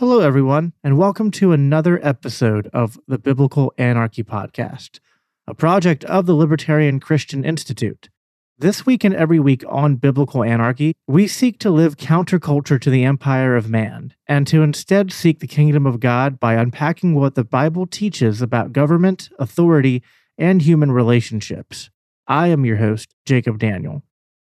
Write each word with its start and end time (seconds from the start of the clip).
Hello, 0.00 0.20
everyone, 0.20 0.72
and 0.82 0.96
welcome 0.96 1.30
to 1.32 1.52
another 1.52 2.00
episode 2.02 2.70
of 2.72 2.98
the 3.06 3.18
Biblical 3.18 3.70
Anarchy 3.76 4.24
Podcast, 4.24 4.98
a 5.46 5.52
project 5.52 6.04
of 6.04 6.24
the 6.24 6.32
Libertarian 6.32 7.00
Christian 7.00 7.44
Institute. 7.44 8.08
This 8.56 8.86
week 8.86 9.04
and 9.04 9.14
every 9.14 9.38
week 9.38 9.62
on 9.68 9.96
Biblical 9.96 10.42
Anarchy, 10.42 10.94
we 11.06 11.26
seek 11.26 11.58
to 11.58 11.70
live 11.70 11.98
counterculture 11.98 12.80
to 12.80 12.88
the 12.88 13.04
empire 13.04 13.54
of 13.54 13.68
man 13.68 14.14
and 14.26 14.46
to 14.46 14.62
instead 14.62 15.12
seek 15.12 15.40
the 15.40 15.46
kingdom 15.46 15.84
of 15.84 16.00
God 16.00 16.40
by 16.40 16.54
unpacking 16.54 17.14
what 17.14 17.34
the 17.34 17.44
Bible 17.44 17.86
teaches 17.86 18.40
about 18.40 18.72
government, 18.72 19.28
authority, 19.38 20.02
and 20.38 20.62
human 20.62 20.92
relationships. 20.92 21.90
I 22.26 22.46
am 22.46 22.64
your 22.64 22.78
host, 22.78 23.14
Jacob 23.26 23.58
Daniel. 23.58 24.02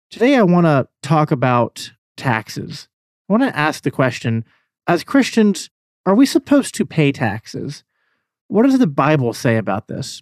Today, 0.09 0.35
I 0.35 0.41
want 0.41 0.66
to 0.66 0.88
talk 1.03 1.30
about 1.30 1.91
taxes. 2.17 2.88
I 3.30 3.33
want 3.33 3.44
to 3.44 3.55
ask 3.55 3.83
the 3.83 3.91
question 3.91 4.45
as 4.88 5.04
Christians, 5.04 5.70
are 6.05 6.16
we 6.16 6.26
supposed 6.26 6.76
to 6.76 6.86
pay 6.86 7.12
taxes? 7.12 7.84
What 8.48 8.64
does 8.64 8.80
the 8.80 8.88
Bible 8.88 9.34
say 9.34 9.58
about 9.58 9.88
this? 9.88 10.22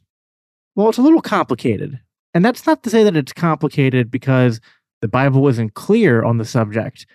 Well, 0.76 0.90
it's 0.90 0.98
a 0.98 1.02
little 1.02 1.22
complicated. 1.22 2.00
And 2.34 2.46
that's 2.46 2.66
not 2.66 2.84
to 2.84 2.90
say 2.90 3.04
that 3.04 3.18
it's 3.18 3.34
complicated 3.34 4.10
because 4.10 4.62
the 5.02 5.08
Bible 5.08 5.48
isn't 5.48 5.74
clear 5.74 6.24
on 6.24 6.38
the 6.38 6.46
subject, 6.46 7.06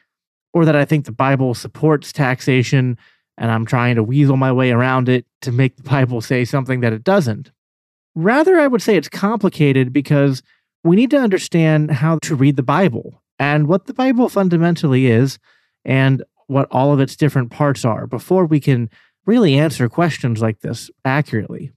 or 0.53 0.65
that 0.65 0.77
I 0.77 0.85
think 0.85 1.05
the 1.05 1.13
Bible 1.13 1.55
supports 1.55 2.13
taxation 2.13 2.99
and 3.39 3.51
I'm 3.51 3.67
trying 3.67 3.97
to 3.97 4.03
weasel 4.03 4.37
my 4.37 4.53
way 4.53 4.71
around 4.71 5.09
it 5.09 5.27
to 5.43 5.53
make 5.53 5.77
the 5.77 5.83
Bible 5.83 6.21
say 6.21 6.45
something 6.45 6.81
that 6.81 6.93
it 6.93 7.05
doesn't. 7.05 7.51
Rather, 8.15 8.59
I 8.59 8.67
would 8.67 8.83
say 8.83 8.97
it's 8.97 9.11
complicated 9.11 9.93
because 9.93 10.43
we 10.83 10.97
need 10.97 11.11
to 11.11 11.19
understand 11.19 11.91
how 11.91 12.19
to 12.23 12.35
read 12.35 12.57
the 12.57 12.63
Bible 12.63 13.23
and 13.39 13.69
what 13.69 13.87
the 13.87 13.95
Bible 13.95 14.31
fundamentally 14.31 15.07
is, 15.07 15.39
and 15.85 16.23
what 16.47 16.69
all 16.71 16.93
of 16.93 17.01
its 17.01 17.17
different 17.17 17.51
parts 17.51 17.85
are 17.85 18.07
before 18.07 18.47
we 18.47 18.61
can 18.61 18.89
really 19.25 19.59
answer 19.59 19.89
questions 19.89 20.41
like 20.41 20.61
this 20.61 20.91
accurately. 21.05 21.73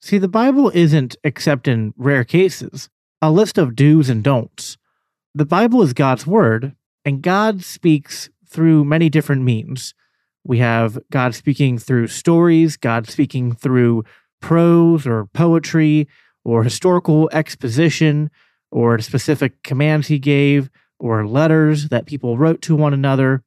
See, 0.00 0.18
the 0.18 0.28
Bible 0.28 0.70
isn't, 0.74 1.16
except 1.24 1.68
in 1.68 1.92
rare 1.96 2.24
cases, 2.24 2.88
a 3.20 3.30
list 3.30 3.58
of 3.58 3.74
do's 3.74 4.08
and 4.08 4.22
don'ts. 4.22 4.76
The 5.34 5.44
Bible 5.44 5.82
is 5.82 5.92
God's 5.92 6.26
word, 6.26 6.74
and 7.04 7.22
God 7.22 7.62
speaks 7.62 8.28
through 8.46 8.84
many 8.84 9.08
different 9.08 9.42
means. 9.42 9.94
We 10.44 10.58
have 10.58 10.98
God 11.10 11.34
speaking 11.34 11.78
through 11.78 12.08
stories, 12.08 12.76
God 12.76 13.08
speaking 13.08 13.54
through 13.54 14.04
prose 14.40 15.06
or 15.06 15.26
poetry 15.26 16.08
or 16.44 16.64
historical 16.64 17.28
exposition 17.32 18.30
or 18.70 18.98
specific 19.00 19.62
commands 19.62 20.06
he 20.08 20.18
gave 20.18 20.70
or 20.98 21.26
letters 21.26 21.88
that 21.88 22.06
people 22.06 22.38
wrote 22.38 22.62
to 22.62 22.76
one 22.76 22.94
another. 22.94 23.42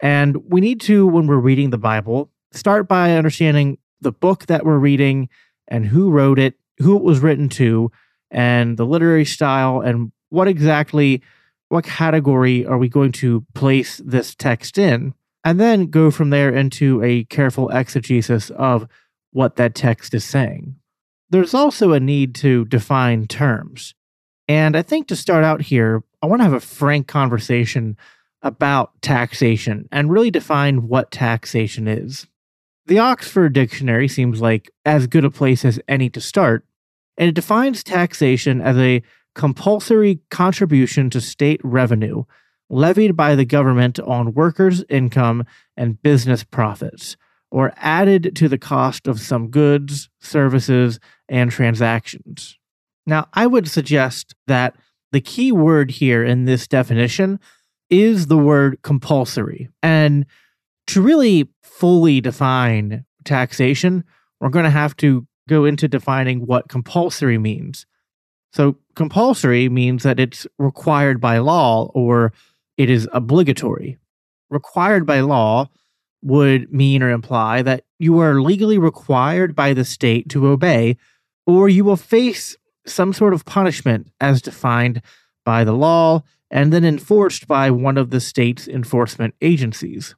And 0.00 0.36
we 0.48 0.60
need 0.60 0.80
to, 0.82 1.06
when 1.06 1.26
we're 1.26 1.36
reading 1.36 1.70
the 1.70 1.78
Bible, 1.78 2.30
start 2.52 2.88
by 2.88 3.12
understanding 3.12 3.78
the 4.00 4.12
book 4.12 4.46
that 4.46 4.64
we're 4.64 4.78
reading 4.78 5.28
and 5.68 5.86
who 5.86 6.10
wrote 6.10 6.38
it, 6.38 6.54
who 6.78 6.96
it 6.96 7.02
was 7.02 7.20
written 7.20 7.48
to, 7.50 7.90
and 8.30 8.76
the 8.76 8.86
literary 8.86 9.24
style, 9.24 9.80
and 9.80 10.12
what 10.28 10.48
exactly, 10.48 11.22
what 11.68 11.84
category 11.84 12.66
are 12.66 12.78
we 12.78 12.88
going 12.88 13.12
to 13.12 13.44
place 13.54 14.00
this 14.04 14.34
text 14.34 14.78
in? 14.78 15.14
And 15.44 15.60
then 15.60 15.86
go 15.86 16.10
from 16.10 16.30
there 16.30 16.50
into 16.50 17.02
a 17.02 17.24
careful 17.24 17.68
exegesis 17.70 18.50
of 18.50 18.88
what 19.30 19.56
that 19.56 19.74
text 19.74 20.12
is 20.12 20.24
saying. 20.24 20.76
There's 21.30 21.54
also 21.54 21.92
a 21.92 22.00
need 22.00 22.34
to 22.36 22.64
define 22.66 23.26
terms. 23.26 23.94
And 24.48 24.76
I 24.76 24.82
think 24.82 25.08
to 25.08 25.16
start 25.16 25.44
out 25.44 25.62
here, 25.62 26.02
I 26.22 26.26
want 26.26 26.40
to 26.40 26.44
have 26.44 26.52
a 26.52 26.60
frank 26.60 27.06
conversation 27.08 27.96
about 28.46 29.00
taxation 29.02 29.88
and 29.92 30.10
really 30.10 30.30
define 30.30 30.88
what 30.88 31.10
taxation 31.10 31.86
is. 31.88 32.26
The 32.86 32.98
Oxford 32.98 33.52
Dictionary 33.52 34.08
seems 34.08 34.40
like 34.40 34.70
as 34.84 35.06
good 35.06 35.24
a 35.24 35.30
place 35.30 35.64
as 35.64 35.80
any 35.88 36.08
to 36.10 36.20
start, 36.20 36.64
and 37.18 37.28
it 37.28 37.34
defines 37.34 37.82
taxation 37.82 38.60
as 38.60 38.76
a 38.76 39.02
compulsory 39.34 40.20
contribution 40.30 41.10
to 41.10 41.20
state 41.20 41.60
revenue 41.64 42.24
levied 42.68 43.16
by 43.16 43.34
the 43.34 43.44
government 43.44 43.98
on 44.00 44.34
workers' 44.34 44.84
income 44.88 45.44
and 45.76 46.02
business 46.02 46.42
profits, 46.44 47.16
or 47.50 47.72
added 47.76 48.34
to 48.34 48.48
the 48.48 48.58
cost 48.58 49.06
of 49.06 49.20
some 49.20 49.48
goods, 49.48 50.08
services, 50.20 50.98
and 51.28 51.50
transactions. 51.50 52.58
Now, 53.06 53.28
I 53.32 53.46
would 53.46 53.68
suggest 53.68 54.34
that 54.46 54.76
the 55.12 55.20
key 55.20 55.52
word 55.52 55.92
here 55.92 56.24
in 56.24 56.44
this 56.44 56.66
definition 56.66 57.38
is 57.90 58.26
the 58.26 58.38
word 58.38 58.80
compulsory. 58.82 59.68
And 59.82 60.26
to 60.88 61.02
really 61.02 61.48
fully 61.62 62.20
define 62.20 63.04
taxation, 63.24 64.04
we're 64.40 64.48
going 64.48 64.64
to 64.64 64.70
have 64.70 64.96
to 64.98 65.26
go 65.48 65.64
into 65.64 65.88
defining 65.88 66.46
what 66.46 66.68
compulsory 66.68 67.38
means. 67.38 67.86
So, 68.52 68.76
compulsory 68.94 69.68
means 69.68 70.02
that 70.02 70.18
it's 70.18 70.46
required 70.58 71.20
by 71.20 71.38
law 71.38 71.90
or 71.94 72.32
it 72.76 72.88
is 72.88 73.08
obligatory. 73.12 73.98
Required 74.48 75.04
by 75.06 75.20
law 75.20 75.68
would 76.22 76.72
mean 76.72 77.02
or 77.02 77.10
imply 77.10 77.62
that 77.62 77.84
you 77.98 78.18
are 78.18 78.40
legally 78.40 78.78
required 78.78 79.54
by 79.54 79.74
the 79.74 79.84
state 79.84 80.28
to 80.30 80.46
obey, 80.46 80.96
or 81.46 81.68
you 81.68 81.84
will 81.84 81.96
face 81.96 82.56
some 82.86 83.12
sort 83.12 83.34
of 83.34 83.44
punishment 83.44 84.10
as 84.20 84.42
defined 84.42 85.02
by 85.44 85.64
the 85.64 85.72
law 85.72 86.22
and 86.50 86.72
then 86.72 86.84
enforced 86.84 87.46
by 87.46 87.70
one 87.70 87.98
of 87.98 88.10
the 88.10 88.20
state's 88.20 88.68
enforcement 88.68 89.34
agencies. 89.40 90.14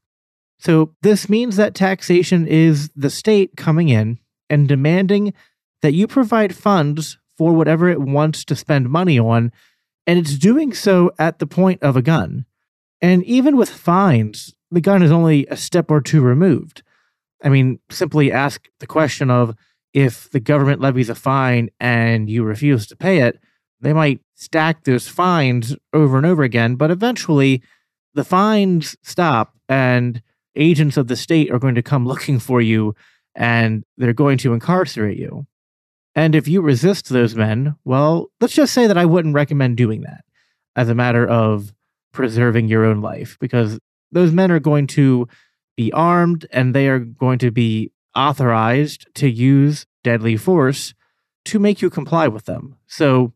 So, 0.58 0.94
this 1.02 1.28
means 1.28 1.56
that 1.56 1.74
taxation 1.74 2.46
is 2.46 2.90
the 2.96 3.10
state 3.10 3.56
coming 3.56 3.88
in 3.88 4.18
and 4.50 4.66
demanding 4.66 5.32
that 5.82 5.94
you 5.94 6.06
provide 6.06 6.54
funds 6.54 7.18
for 7.36 7.52
whatever 7.52 7.88
it 7.88 8.00
wants 8.00 8.44
to 8.46 8.56
spend 8.56 8.90
money 8.90 9.18
on, 9.18 9.52
and 10.06 10.18
it's 10.18 10.36
doing 10.36 10.72
so 10.72 11.12
at 11.18 11.38
the 11.38 11.46
point 11.46 11.82
of 11.82 11.96
a 11.96 12.02
gun. 12.02 12.44
And 13.00 13.22
even 13.24 13.56
with 13.56 13.68
fines, 13.68 14.54
the 14.70 14.80
gun 14.80 15.02
is 15.02 15.12
only 15.12 15.46
a 15.46 15.56
step 15.56 15.90
or 15.90 16.00
two 16.00 16.20
removed. 16.20 16.82
I 17.42 17.48
mean, 17.48 17.78
simply 17.90 18.32
ask 18.32 18.68
the 18.80 18.86
question 18.86 19.30
of 19.30 19.54
if 19.94 20.28
the 20.30 20.40
government 20.40 20.80
levies 20.80 21.08
a 21.08 21.14
fine 21.14 21.70
and 21.78 22.28
you 22.28 22.42
refuse 22.42 22.86
to 22.88 22.96
pay 22.96 23.18
it, 23.18 23.38
they 23.80 23.92
might 23.92 24.20
stack 24.34 24.84
those 24.84 25.08
fines 25.08 25.76
over 25.92 26.16
and 26.16 26.26
over 26.26 26.42
again, 26.42 26.76
but 26.76 26.90
eventually 26.90 27.62
the 28.14 28.24
fines 28.24 28.96
stop 29.02 29.54
and 29.68 30.22
agents 30.56 30.96
of 30.96 31.08
the 31.08 31.16
state 31.16 31.50
are 31.50 31.58
going 31.58 31.74
to 31.74 31.82
come 31.82 32.06
looking 32.06 32.38
for 32.38 32.60
you 32.60 32.94
and 33.34 33.84
they're 33.96 34.12
going 34.12 34.38
to 34.38 34.52
incarcerate 34.52 35.18
you. 35.18 35.46
And 36.14 36.34
if 36.34 36.48
you 36.48 36.60
resist 36.60 37.08
those 37.08 37.36
men, 37.36 37.76
well, 37.84 38.26
let's 38.40 38.54
just 38.54 38.74
say 38.74 38.88
that 38.88 38.98
I 38.98 39.04
wouldn't 39.04 39.34
recommend 39.34 39.76
doing 39.76 40.00
that 40.00 40.24
as 40.74 40.88
a 40.88 40.94
matter 40.94 41.26
of 41.26 41.72
preserving 42.12 42.68
your 42.68 42.84
own 42.84 43.00
life 43.00 43.36
because 43.40 43.78
those 44.10 44.32
men 44.32 44.50
are 44.50 44.58
going 44.58 44.88
to 44.88 45.28
be 45.76 45.92
armed 45.92 46.46
and 46.50 46.74
they 46.74 46.88
are 46.88 46.98
going 46.98 47.38
to 47.38 47.52
be 47.52 47.92
authorized 48.16 49.06
to 49.14 49.30
use 49.30 49.86
deadly 50.02 50.36
force 50.36 50.94
to 51.44 51.60
make 51.60 51.80
you 51.80 51.88
comply 51.88 52.26
with 52.26 52.46
them. 52.46 52.76
So 52.88 53.32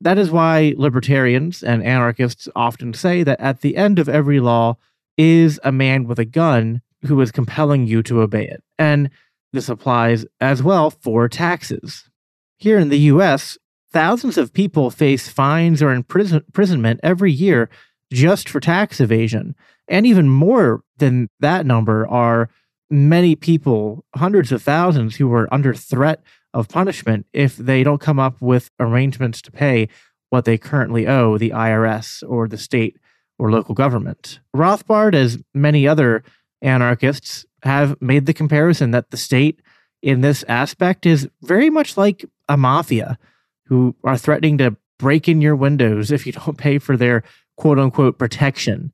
that 0.00 0.18
is 0.18 0.30
why 0.30 0.74
libertarians 0.76 1.62
and 1.62 1.82
anarchists 1.82 2.48
often 2.54 2.92
say 2.92 3.22
that 3.22 3.40
at 3.40 3.60
the 3.60 3.76
end 3.76 3.98
of 3.98 4.08
every 4.08 4.40
law 4.40 4.76
is 5.16 5.58
a 5.64 5.72
man 5.72 6.06
with 6.06 6.18
a 6.18 6.24
gun 6.24 6.82
who 7.06 7.20
is 7.20 7.32
compelling 7.32 7.86
you 7.86 8.02
to 8.02 8.20
obey 8.20 8.46
it. 8.46 8.62
And 8.78 9.10
this 9.52 9.68
applies 9.68 10.26
as 10.40 10.62
well 10.62 10.90
for 10.90 11.28
taxes. 11.28 12.10
Here 12.58 12.78
in 12.78 12.88
the 12.88 12.98
US, 12.98 13.56
thousands 13.92 14.36
of 14.36 14.52
people 14.52 14.90
face 14.90 15.28
fines 15.28 15.82
or 15.82 15.92
imprisonment 15.92 17.00
every 17.02 17.32
year 17.32 17.70
just 18.12 18.48
for 18.48 18.60
tax 18.60 19.00
evasion. 19.00 19.54
And 19.88 20.06
even 20.06 20.28
more 20.28 20.82
than 20.98 21.28
that 21.40 21.64
number 21.64 22.06
are 22.08 22.50
many 22.90 23.34
people, 23.34 24.04
hundreds 24.14 24.52
of 24.52 24.62
thousands, 24.62 25.16
who 25.16 25.32
are 25.32 25.52
under 25.52 25.74
threat 25.74 26.22
of 26.56 26.68
punishment 26.68 27.26
if 27.34 27.56
they 27.58 27.84
don't 27.84 28.00
come 28.00 28.18
up 28.18 28.40
with 28.40 28.70
arrangements 28.80 29.42
to 29.42 29.52
pay 29.52 29.88
what 30.30 30.46
they 30.46 30.56
currently 30.56 31.06
owe 31.06 31.36
the 31.36 31.50
IRS 31.50 32.24
or 32.26 32.48
the 32.48 32.56
state 32.56 32.96
or 33.38 33.50
local 33.50 33.74
government. 33.74 34.40
Rothbard, 34.56 35.14
as 35.14 35.38
many 35.52 35.86
other 35.86 36.24
anarchists, 36.62 37.44
have 37.62 38.00
made 38.00 38.24
the 38.24 38.32
comparison 38.32 38.90
that 38.92 39.10
the 39.10 39.18
state 39.18 39.60
in 40.00 40.22
this 40.22 40.44
aspect 40.48 41.04
is 41.04 41.28
very 41.42 41.68
much 41.68 41.98
like 41.98 42.24
a 42.48 42.56
mafia 42.56 43.18
who 43.66 43.94
are 44.02 44.16
threatening 44.16 44.56
to 44.56 44.76
break 44.98 45.28
in 45.28 45.42
your 45.42 45.56
windows 45.56 46.10
if 46.10 46.26
you 46.26 46.32
don't 46.32 46.56
pay 46.58 46.78
for 46.78 46.96
their 46.96 47.22
quote 47.58 47.78
unquote 47.78 48.18
protection. 48.18 48.92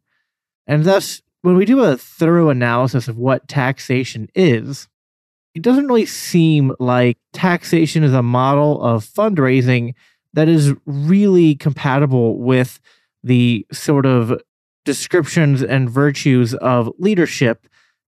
And 0.66 0.84
thus, 0.84 1.22
when 1.42 1.56
we 1.56 1.64
do 1.64 1.80
a 1.84 1.96
thorough 1.96 2.48
analysis 2.48 3.06
of 3.06 3.18
what 3.18 3.46
taxation 3.46 4.28
is, 4.34 4.88
it 5.54 5.62
doesn't 5.62 5.86
really 5.86 6.06
seem 6.06 6.72
like 6.78 7.18
taxation 7.32 8.02
is 8.02 8.14
a 8.14 8.22
model 8.22 8.82
of 8.82 9.04
fundraising 9.04 9.94
that 10.32 10.48
is 10.48 10.72
really 10.86 11.54
compatible 11.54 12.38
with 12.38 12.80
the 13.22 13.66
sort 13.70 14.06
of 14.06 14.40
descriptions 14.84 15.62
and 15.62 15.90
virtues 15.90 16.54
of 16.54 16.90
leadership 16.98 17.66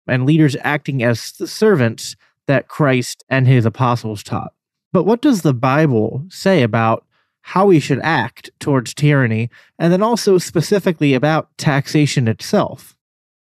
and 0.08 0.26
leaders 0.26 0.56
acting 0.62 1.02
as 1.02 1.32
the 1.34 1.48
servants 1.48 2.16
that 2.48 2.68
Christ 2.68 3.24
and 3.30 3.48
his 3.48 3.66
apostles 3.66 4.24
taught. 4.24 4.54
But 4.92 5.04
what 5.04 5.22
does 5.22 5.42
the 5.42 5.54
Bible 5.54 6.26
say 6.30 6.64
about 6.64 7.06
how 7.42 7.68
we 7.68 7.80
should 7.80 8.00
act 8.02 8.50
towards 8.60 8.94
tyranny, 8.94 9.50
and 9.78 9.94
then 9.94 10.04
also 10.04 10.38
specifically 10.38 11.14
about 11.14 11.56
taxation 11.58 12.28
itself? 12.28 12.96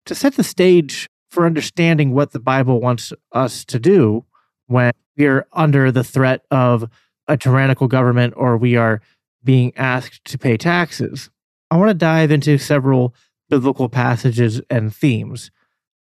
To 0.06 0.16
set 0.16 0.36
the 0.36 0.44
stage 0.44 1.07
for 1.29 1.45
understanding 1.45 2.13
what 2.13 2.31
the 2.31 2.39
Bible 2.39 2.79
wants 2.79 3.13
us 3.31 3.65
to 3.65 3.79
do 3.79 4.25
when 4.68 4.94
we're 5.18 5.47
under 5.53 5.91
the 5.91 6.03
threat 6.03 6.45
of 6.51 6.89
a 7.27 7.38
tyrannical 7.38 7.88
government 7.88 8.33
or 8.38 8.57
we 8.57 8.75
are 8.75 9.01
being 9.44 9.74
asked 9.75 10.24
to 10.25 10.38
pay 10.38 10.57
taxes, 10.57 11.29
I 11.69 11.77
want 11.77 11.89
to 11.89 11.94
dive 11.94 12.31
into 12.31 12.57
several 12.57 13.13
biblical 13.50 13.89
passages 13.89 14.62
and 14.69 14.94
themes 14.94 15.51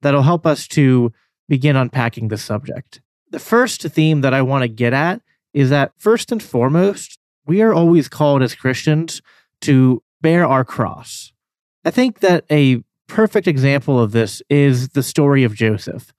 that'll 0.03 0.23
help 0.23 0.47
us 0.47 0.69
to 0.69 1.13
begin 1.49 1.77
unpacking 1.77 2.29
the 2.29 2.39
subject. 2.39 3.01
The 3.31 3.39
first 3.39 3.83
theme 3.83 4.21
that 4.21 4.35
I 4.35 4.43
want 4.43 4.63
to 4.63 4.69
get 4.69 4.93
at 4.93 5.23
is 5.53 5.71
that 5.71 5.93
first 5.97 6.31
and 6.31 6.43
foremost, 6.43 7.19
we 7.47 7.63
are 7.63 7.73
always 7.73 8.09
called 8.09 8.43
as 8.43 8.55
Christians 8.55 9.23
to 9.63 10.03
bear 10.21 10.47
our 10.47 10.65
cross. 10.65 11.33
I 11.85 11.91
think 11.91 12.21
that 12.21 12.45
a 12.51 12.83
perfect 13.09 13.47
example 13.47 14.01
of 14.01 14.13
this 14.13 14.43
is 14.49 14.91
the 14.91 15.03
story 15.03 15.45
of 15.45 15.55
Joseph. 15.55 16.13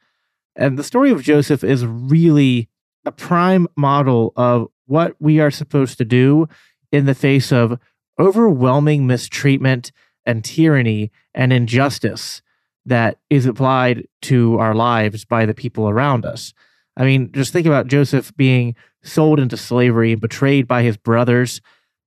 And 0.56 0.78
the 0.78 0.84
story 0.84 1.12
of 1.12 1.22
Joseph 1.22 1.64
is 1.64 1.86
really 1.86 2.70
a 3.06 3.12
prime 3.12 3.68
model 3.76 4.34
of 4.36 4.68
what 4.86 5.16
we 5.20 5.40
are 5.40 5.52
supposed 5.52 5.98
to 6.00 6.06
do 6.06 6.48
in 6.92 7.06
the 7.06 7.16
face 7.16 7.52
of 7.52 7.80
overwhelming 8.20 9.06
mistreatment 9.06 9.92
and 10.26 10.44
tyranny 10.44 11.12
and 11.34 11.54
injustice 11.54 12.42
that 12.86 13.20
is 13.30 13.46
applied 13.46 14.08
to 14.24 14.58
our 14.58 14.74
lives 14.74 15.26
by 15.26 15.46
the 15.46 15.54
people 15.54 15.90
around 15.90 16.26
us. 16.26 16.54
I 16.96 17.04
mean, 17.06 17.32
just 17.32 17.54
think 17.54 17.68
about 17.68 17.88
Joseph 17.88 18.36
being 18.36 18.76
sold 19.04 19.40
into 19.40 19.58
slavery, 19.58 20.16
betrayed 20.16 20.68
by 20.68 20.84
his 20.84 20.98
brothers, 20.98 21.62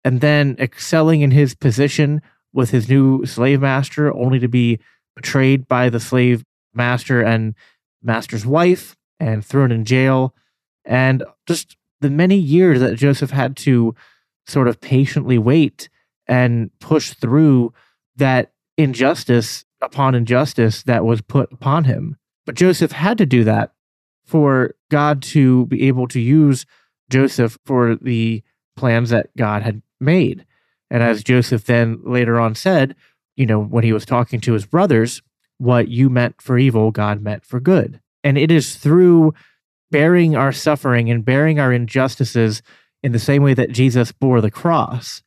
and 0.04 0.20
then 0.20 0.56
excelling 0.58 1.22
in 1.22 1.32
his 1.32 1.54
position 1.54 2.22
with 2.58 2.70
his 2.70 2.88
new 2.88 3.24
slave 3.24 3.60
master, 3.60 4.12
only 4.12 4.40
to 4.40 4.48
be 4.48 4.80
betrayed 5.14 5.68
by 5.68 5.88
the 5.88 6.00
slave 6.00 6.44
master 6.74 7.22
and 7.22 7.54
master's 8.02 8.44
wife 8.44 8.96
and 9.20 9.46
thrown 9.46 9.70
in 9.70 9.84
jail. 9.84 10.34
And 10.84 11.22
just 11.46 11.76
the 12.00 12.10
many 12.10 12.34
years 12.34 12.80
that 12.80 12.96
Joseph 12.96 13.30
had 13.30 13.56
to 13.58 13.94
sort 14.48 14.66
of 14.66 14.80
patiently 14.80 15.38
wait 15.38 15.88
and 16.26 16.72
push 16.80 17.12
through 17.12 17.72
that 18.16 18.50
injustice 18.76 19.64
upon 19.80 20.16
injustice 20.16 20.82
that 20.82 21.04
was 21.04 21.20
put 21.20 21.52
upon 21.52 21.84
him. 21.84 22.16
But 22.44 22.56
Joseph 22.56 22.90
had 22.90 23.18
to 23.18 23.26
do 23.26 23.44
that 23.44 23.72
for 24.26 24.74
God 24.90 25.22
to 25.22 25.66
be 25.66 25.86
able 25.86 26.08
to 26.08 26.18
use 26.18 26.66
Joseph 27.08 27.56
for 27.64 27.94
the 27.94 28.42
plans 28.76 29.10
that 29.10 29.28
God 29.36 29.62
had 29.62 29.80
made. 30.00 30.44
And 30.90 31.02
as 31.02 31.24
Joseph 31.24 31.64
then 31.64 32.00
later 32.04 32.40
on 32.40 32.54
said, 32.54 32.94
you 33.36 33.46
know, 33.46 33.60
when 33.60 33.84
he 33.84 33.92
was 33.92 34.04
talking 34.04 34.40
to 34.40 34.52
his 34.52 34.66
brothers, 34.66 35.22
what 35.58 35.88
you 35.88 36.08
meant 36.08 36.40
for 36.40 36.58
evil, 36.58 36.90
God 36.90 37.20
meant 37.20 37.44
for 37.44 37.60
good. 37.60 38.00
And 38.24 38.38
it 38.38 38.50
is 38.50 38.76
through 38.76 39.34
bearing 39.90 40.36
our 40.36 40.52
suffering 40.52 41.10
and 41.10 41.24
bearing 41.24 41.58
our 41.58 41.72
injustices 41.72 42.62
in 43.02 43.12
the 43.12 43.18
same 43.18 43.42
way 43.42 43.54
that 43.54 43.72
Jesus 43.72 44.12
bore 44.12 44.40
the 44.40 44.50
cross 44.50 45.22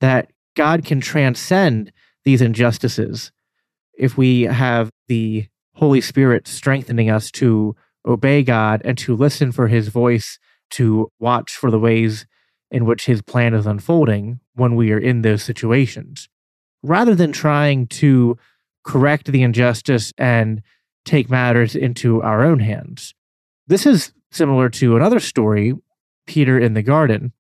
that 0.00 0.30
God 0.56 0.84
can 0.84 1.00
transcend 1.00 1.92
these 2.24 2.42
injustices 2.42 3.32
if 3.96 4.16
we 4.16 4.42
have 4.42 4.90
the 5.08 5.46
Holy 5.74 6.00
Spirit 6.00 6.46
strengthening 6.46 7.08
us 7.08 7.30
to 7.32 7.74
obey 8.06 8.42
God 8.42 8.82
and 8.84 8.98
to 8.98 9.16
listen 9.16 9.52
for 9.52 9.68
his 9.68 9.88
voice, 9.88 10.38
to 10.70 11.08
watch 11.18 11.52
for 11.52 11.70
the 11.70 11.78
ways 11.78 12.26
in 12.72 12.86
which 12.86 13.04
his 13.04 13.20
plan 13.22 13.52
is 13.52 13.66
unfolding 13.66 14.40
when 14.54 14.74
we 14.74 14.90
are 14.90 14.98
in 14.98 15.20
those 15.20 15.42
situations, 15.42 16.28
rather 16.82 17.14
than 17.14 17.30
trying 17.30 17.86
to 17.86 18.36
correct 18.82 19.30
the 19.30 19.42
injustice 19.42 20.12
and 20.16 20.62
take 21.04 21.30
matters 21.30 21.76
into 21.76 22.22
our 22.22 22.42
own 22.42 22.58
hands. 22.58 23.14
This 23.66 23.84
is 23.84 24.12
similar 24.30 24.70
to 24.70 24.96
another 24.96 25.20
story, 25.20 25.74
Peter 26.26 26.58
in 26.58 26.72
the 26.72 26.82
garden, 26.82 27.32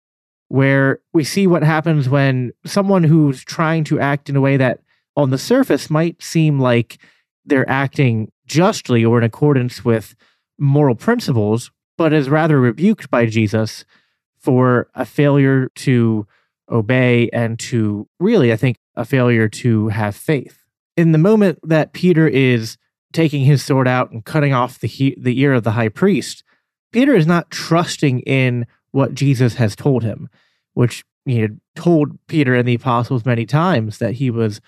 where 0.50 1.00
we 1.14 1.24
see 1.24 1.48
what 1.48 1.64
happens 1.64 2.10
when 2.10 2.52
someone 2.66 3.06
who's 3.06 3.44
trying 3.44 3.86
to 3.86 4.00
act 4.00 4.30
in 4.30 4.36
a 4.36 4.42
way 4.42 4.58
that 4.58 4.82
on 5.16 5.30
the 5.30 5.38
surface 5.38 5.90
might 5.90 6.22
seem 6.22 6.60
like 6.60 7.00
they're 7.46 7.70
acting 7.70 8.30
justly 8.46 9.06
or 9.06 9.18
in 9.18 9.24
accordance 9.24 9.86
with 9.86 10.14
moral 10.60 10.96
principles, 10.96 11.72
but 11.98 12.12
is 12.12 12.30
rather 12.30 12.60
rebuked 12.60 13.10
by 13.10 13.26
Jesus 13.26 13.86
for 14.42 14.90
a 14.96 15.06
failure 15.06 15.70
to 15.76 16.28
obey 16.70 17.30
and 17.32 17.60
to 17.60 18.08
really, 18.20 18.52
I 18.52 18.56
think, 18.56 18.78
a 18.96 19.06
failure 19.06 19.48
to 19.48 19.90
have 19.90 20.16
faith. 20.16 20.60
In 20.98 21.12
the 21.12 21.18
moment 21.18 21.60
that 21.64 21.94
Peter 21.94 22.28
is 22.28 22.78
taking 23.14 23.46
his 23.46 23.64
sword 23.64 23.88
out 23.88 24.12
and 24.12 24.26
cutting 24.26 24.54
off 24.54 24.80
the, 24.80 24.88
he- 24.88 25.18
the 25.20 25.40
ear 25.40 25.54
of 25.54 25.64
the 25.64 25.72
high 25.72 25.90
priest, 25.90 26.44
Peter 26.92 27.16
is 27.16 27.28
not 27.28 27.52
trusting 27.52 28.22
in 28.22 28.66
what 28.92 29.14
Jesus 29.14 29.56
has 29.56 29.76
told 29.76 30.04
him, 30.04 30.30
which 30.74 31.04
he 31.26 31.40
had 31.40 31.60
told 31.76 32.18
Peter 32.28 32.56
and 32.56 32.68
the 32.68 32.76
apostles 32.76 33.26
many 33.26 33.46
times 33.46 34.00
that 34.00 34.16
he 34.16 34.30
was 34.30 34.60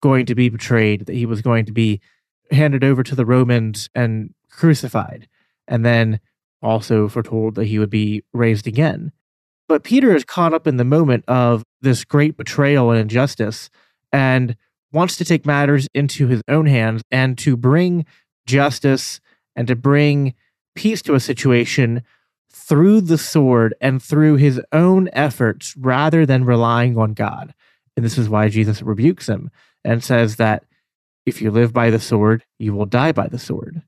going 0.00 0.26
to 0.26 0.34
be 0.34 0.48
betrayed, 0.48 1.06
that 1.06 1.14
he 1.14 1.26
was 1.26 1.42
going 1.42 1.64
to 1.64 1.72
be 1.72 2.00
handed 2.50 2.84
over 2.84 3.02
to 3.02 3.14
the 3.14 3.26
Romans 3.26 3.88
and 3.94 4.34
crucified, 4.50 5.28
and 5.66 5.84
then 5.84 6.20
also 6.60 7.08
foretold 7.08 7.54
that 7.54 7.64
he 7.64 7.78
would 7.78 7.90
be 7.90 8.22
raised 8.32 8.66
again. 8.66 9.12
But 9.68 9.84
Peter 9.84 10.14
is 10.14 10.24
caught 10.24 10.52
up 10.52 10.66
in 10.66 10.76
the 10.76 10.84
moment 10.84 11.24
of 11.28 11.62
this 11.80 12.04
great 12.04 12.36
betrayal 12.36 12.90
and 12.90 13.00
injustice 13.00 13.70
and 14.12 14.56
wants 14.92 15.16
to 15.16 15.24
take 15.24 15.46
matters 15.46 15.88
into 15.94 16.26
his 16.26 16.42
own 16.48 16.66
hands 16.66 17.02
and 17.10 17.38
to 17.38 17.56
bring 17.56 18.04
justice 18.46 19.20
and 19.56 19.66
to 19.68 19.76
bring 19.76 20.34
peace 20.74 21.02
to 21.02 21.14
a 21.14 21.20
situation 21.20 22.02
through 22.52 23.00
the 23.00 23.18
sword 23.18 23.74
and 23.80 24.02
through 24.02 24.36
his 24.36 24.60
own 24.72 25.08
efforts 25.12 25.74
rather 25.76 26.26
than 26.26 26.44
relying 26.44 26.98
on 26.98 27.14
God. 27.14 27.54
And 27.96 28.04
this 28.04 28.18
is 28.18 28.28
why 28.28 28.48
Jesus 28.48 28.82
rebukes 28.82 29.28
him 29.28 29.50
and 29.84 30.04
says 30.04 30.36
that 30.36 30.64
if 31.24 31.40
you 31.40 31.50
live 31.50 31.72
by 31.72 31.90
the 31.90 32.00
sword, 32.00 32.44
you 32.58 32.74
will 32.74 32.86
die 32.86 33.12
by 33.12 33.28
the 33.28 33.38
sword. 33.38 33.82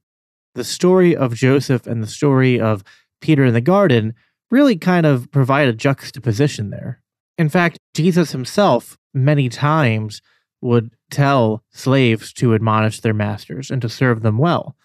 The 0.54 0.64
story 0.64 1.16
of 1.16 1.35
Joseph 1.35 1.87
and 1.87 2.02
the 2.02 2.09
story 2.09 2.61
of 2.61 2.85
Peter 3.21 3.45
in 3.45 3.54
the 3.54 3.61
garden 3.61 4.14
really 4.51 4.77
kind 4.77 5.07
of 5.07 5.31
provide 5.31 5.69
a 5.69 5.73
juxtaposition 5.73 6.71
there. 6.71 7.03
In 7.39 7.49
fact, 7.49 7.79
Jesus 7.95 8.33
himself 8.33 8.97
many 9.13 9.49
times 9.49 10.23
would 10.61 10.91
tell 11.11 11.63
slaves 11.71 12.33
to 12.33 12.55
admonish 12.55 13.01
their 13.01 13.15
masters 13.15 13.71
and 13.71 13.83
to 13.83 13.89
serve 13.89 14.23
them 14.23 14.39
well. 14.39 14.77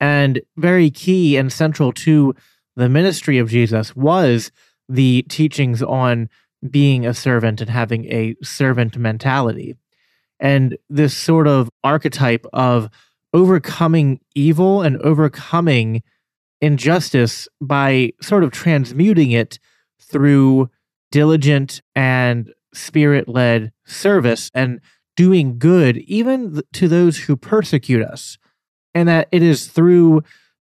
And 0.00 0.40
very 0.56 0.90
key 0.90 1.36
and 1.36 1.52
central 1.52 1.92
to 1.92 2.34
the 2.76 2.88
ministry 2.88 3.38
of 3.38 3.50
Jesus 3.50 3.96
was 3.96 4.52
the 4.88 5.22
teachings 5.28 5.82
on 5.82 6.28
being 6.70 7.06
a 7.06 7.14
servant 7.14 7.60
and 7.60 7.70
having 7.70 8.04
a 8.06 8.36
servant 8.42 8.96
mentality. 8.96 9.76
And 10.40 10.78
this 10.88 11.16
sort 11.16 11.48
of 11.48 11.68
archetype 11.82 12.46
of 12.52 12.88
overcoming 13.32 14.20
evil 14.34 14.82
and 14.82 14.96
overcoming 14.98 16.02
injustice 16.60 17.48
by 17.60 18.12
sort 18.20 18.44
of 18.44 18.50
transmuting 18.50 19.30
it 19.30 19.58
through 20.00 20.70
diligent 21.10 21.80
and 21.94 22.52
spirit 22.74 23.28
led 23.28 23.72
service 23.86 24.50
and 24.54 24.80
doing 25.16 25.58
good, 25.58 25.96
even 25.98 26.62
to 26.72 26.88
those 26.88 27.18
who 27.18 27.36
persecute 27.36 28.02
us. 28.02 28.38
And 28.94 29.08
that 29.08 29.28
it 29.32 29.42
is 29.42 29.66
through 29.66 30.22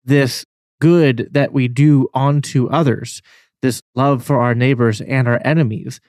this 0.04 0.44
good 0.80 1.28
that 1.32 1.52
we 1.52 1.68
do 1.68 2.08
onto 2.14 2.68
others, 2.68 3.22
this 3.62 3.82
love 3.94 4.24
for 4.24 4.40
our 4.40 4.54
neighbors 4.54 5.00
and 5.00 5.28
our 5.28 5.40
enemies, 5.44 6.00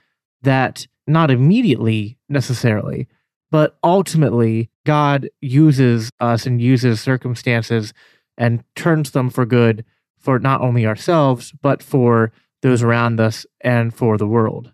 that 0.42 0.88
not 1.08 1.30
immediately 1.30 2.18
necessarily, 2.30 3.08
But 3.52 3.78
ultimately, 3.84 4.70
God 4.86 5.30
uses 5.42 6.10
us 6.20 6.46
and 6.46 6.62
uses 6.62 7.02
circumstances 7.02 7.94
and 8.38 8.64
turns 8.76 9.12
them 9.12 9.30
for 9.30 9.46
good 9.46 9.86
for 10.18 10.40
not 10.40 10.62
only 10.62 10.86
ourselves, 10.86 11.52
but 11.62 11.82
for 11.82 12.32
those 12.62 12.84
around 12.84 13.20
us 13.20 13.46
and 13.62 13.94
for 13.94 14.18
the 14.18 14.28
world. 14.28 14.72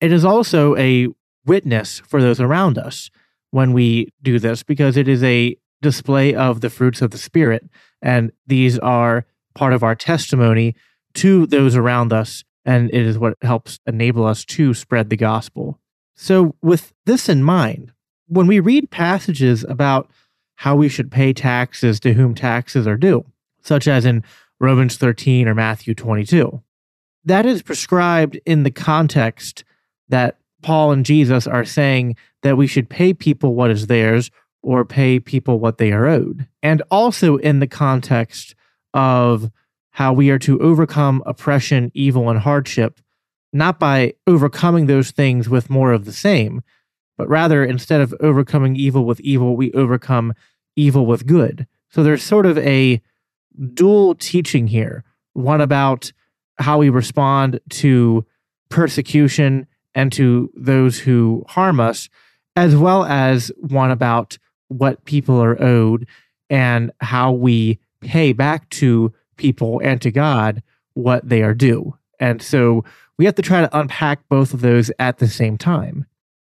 It 0.00 0.12
is 0.12 0.24
also 0.24 0.76
a 0.76 1.08
witness 1.46 2.00
for 2.00 2.20
those 2.20 2.40
around 2.40 2.76
us 2.76 3.10
when 3.50 3.72
we 3.72 4.12
do 4.22 4.38
this 4.38 4.62
because 4.62 4.96
it 4.96 5.08
is 5.08 5.22
a 5.22 5.56
display 5.80 6.34
of 6.34 6.60
the 6.60 6.70
fruits 6.70 7.00
of 7.00 7.12
the 7.12 7.18
Spirit. 7.18 7.68
And 8.02 8.32
these 8.46 8.78
are 8.80 9.24
part 9.54 9.72
of 9.72 9.82
our 9.82 9.94
testimony 9.94 10.74
to 11.14 11.46
those 11.46 11.76
around 11.76 12.12
us. 12.12 12.44
And 12.64 12.90
it 12.90 13.06
is 13.06 13.18
what 13.18 13.38
helps 13.42 13.78
enable 13.86 14.26
us 14.26 14.44
to 14.46 14.74
spread 14.74 15.08
the 15.08 15.16
gospel. 15.16 15.78
So, 16.16 16.56
with 16.62 16.92
this 17.04 17.28
in 17.28 17.42
mind, 17.42 17.92
when 18.26 18.46
we 18.46 18.58
read 18.58 18.90
passages 18.90 19.64
about 19.68 20.10
how 20.56 20.76
we 20.76 20.88
should 20.88 21.10
pay 21.10 21.32
taxes 21.32 22.00
to 22.00 22.14
whom 22.14 22.34
taxes 22.34 22.86
are 22.86 22.96
due, 22.96 23.24
such 23.62 23.86
as 23.86 24.04
in 24.04 24.24
Romans 24.58 24.96
13 24.96 25.48
or 25.48 25.54
Matthew 25.54 25.94
22, 25.94 26.62
that 27.24 27.46
is 27.46 27.62
prescribed 27.62 28.38
in 28.46 28.62
the 28.62 28.70
context 28.70 29.64
that 30.08 30.38
Paul 30.62 30.92
and 30.92 31.04
Jesus 31.04 31.46
are 31.46 31.64
saying 31.64 32.16
that 32.42 32.56
we 32.56 32.66
should 32.66 32.88
pay 32.88 33.12
people 33.12 33.54
what 33.54 33.70
is 33.70 33.86
theirs 33.86 34.30
or 34.62 34.84
pay 34.84 35.20
people 35.20 35.60
what 35.60 35.78
they 35.78 35.92
are 35.92 36.06
owed. 36.06 36.46
And 36.62 36.82
also 36.90 37.36
in 37.36 37.60
the 37.60 37.66
context 37.66 38.54
of 38.94 39.50
how 39.90 40.12
we 40.12 40.30
are 40.30 40.38
to 40.40 40.60
overcome 40.60 41.22
oppression, 41.26 41.90
evil, 41.94 42.28
and 42.28 42.38
hardship, 42.38 43.00
not 43.52 43.78
by 43.78 44.14
overcoming 44.26 44.86
those 44.86 45.10
things 45.10 45.48
with 45.48 45.70
more 45.70 45.92
of 45.92 46.04
the 46.04 46.12
same, 46.12 46.62
but 47.16 47.28
rather 47.28 47.64
instead 47.64 48.00
of 48.00 48.14
overcoming 48.20 48.76
evil 48.76 49.04
with 49.04 49.20
evil, 49.20 49.56
we 49.56 49.72
overcome 49.72 50.34
evil 50.76 51.06
with 51.06 51.26
good. 51.26 51.66
So 51.90 52.02
there's 52.02 52.22
sort 52.22 52.46
of 52.46 52.58
a 52.58 53.00
dual 53.74 54.14
teaching 54.16 54.66
here 54.66 55.04
one 55.32 55.60
about 55.60 56.12
how 56.58 56.78
we 56.78 56.88
respond 56.88 57.60
to 57.68 58.24
persecution 58.68 59.66
and 59.94 60.12
to 60.12 60.50
those 60.54 60.98
who 60.98 61.44
harm 61.48 61.80
us, 61.80 62.08
as 62.54 62.76
well 62.76 63.04
as 63.04 63.50
one 63.58 63.90
about 63.90 64.38
what 64.68 65.04
people 65.04 65.42
are 65.42 65.60
owed 65.62 66.06
and 66.50 66.90
how 67.00 67.32
we 67.32 67.78
pay 68.00 68.32
back 68.32 68.68
to 68.70 69.12
people 69.36 69.80
and 69.82 70.00
to 70.02 70.10
God 70.10 70.62
what 70.94 71.28
they 71.28 71.42
are 71.42 71.54
due. 71.54 71.96
And 72.18 72.42
so 72.42 72.84
we 73.18 73.24
have 73.24 73.34
to 73.36 73.42
try 73.42 73.60
to 73.60 73.78
unpack 73.78 74.26
both 74.28 74.54
of 74.54 74.60
those 74.60 74.90
at 74.98 75.18
the 75.18 75.28
same 75.28 75.58
time. 75.58 76.06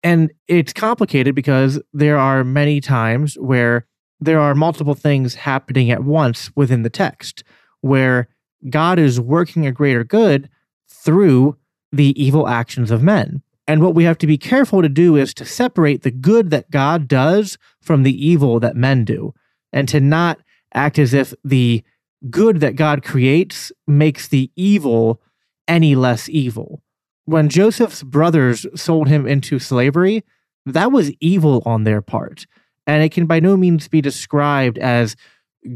And 0.02 0.30
it's 0.46 0.72
complicated 0.72 1.34
because 1.34 1.80
there 1.92 2.18
are 2.18 2.44
many 2.44 2.80
times 2.80 3.34
where 3.34 3.86
there 4.20 4.40
are 4.40 4.54
multiple 4.54 4.94
things 4.94 5.34
happening 5.34 5.90
at 5.90 6.04
once 6.04 6.50
within 6.56 6.82
the 6.82 6.90
text, 6.90 7.44
where 7.80 8.28
God 8.68 8.98
is 8.98 9.20
working 9.20 9.66
a 9.66 9.72
greater 9.72 10.04
good 10.04 10.48
through 10.88 11.56
the 11.92 12.20
evil 12.22 12.48
actions 12.48 12.90
of 12.90 13.02
men. 13.02 13.42
And 13.66 13.82
what 13.82 13.94
we 13.94 14.04
have 14.04 14.18
to 14.18 14.26
be 14.26 14.38
careful 14.38 14.82
to 14.82 14.88
do 14.88 15.16
is 15.16 15.34
to 15.34 15.44
separate 15.44 16.02
the 16.02 16.10
good 16.10 16.50
that 16.50 16.70
God 16.70 17.06
does 17.06 17.58
from 17.80 18.02
the 18.02 18.26
evil 18.26 18.60
that 18.60 18.76
men 18.76 19.04
do, 19.04 19.34
and 19.72 19.88
to 19.88 20.00
not 20.00 20.38
act 20.74 20.98
as 20.98 21.14
if 21.14 21.34
the 21.44 21.82
good 22.30 22.60
that 22.60 22.76
God 22.76 23.04
creates 23.04 23.70
makes 23.86 24.28
the 24.28 24.50
evil 24.56 25.20
any 25.68 25.94
less 25.94 26.28
evil 26.28 26.82
when 27.28 27.50
Joseph's 27.50 28.02
brothers 28.02 28.64
sold 28.74 29.06
him 29.06 29.26
into 29.26 29.58
slavery, 29.58 30.24
that 30.64 30.90
was 30.90 31.12
evil 31.20 31.62
on 31.66 31.84
their 31.84 32.00
part. 32.00 32.46
And 32.86 33.02
it 33.02 33.12
can 33.12 33.26
by 33.26 33.38
no 33.38 33.54
means 33.54 33.86
be 33.86 34.00
described 34.00 34.78
as 34.78 35.14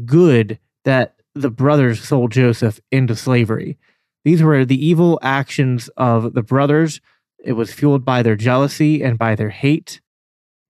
good 0.03 0.57
that 0.83 1.13
the 1.35 1.51
brothers 1.51 2.03
sold 2.03 2.31
Joseph 2.31 2.79
into 2.91 3.15
slavery. 3.15 3.77
These 4.25 4.41
were 4.41 4.65
the 4.65 4.83
evil 4.83 5.19
actions 5.21 5.89
of 5.89 6.33
the 6.33 6.41
brothers. 6.41 7.01
It 7.37 7.53
was 7.53 7.71
fueled 7.71 8.03
by 8.03 8.23
their 8.23 8.35
jealousy 8.35 9.03
and 9.03 9.19
by 9.19 9.35
their 9.35 9.51
hate. 9.51 10.01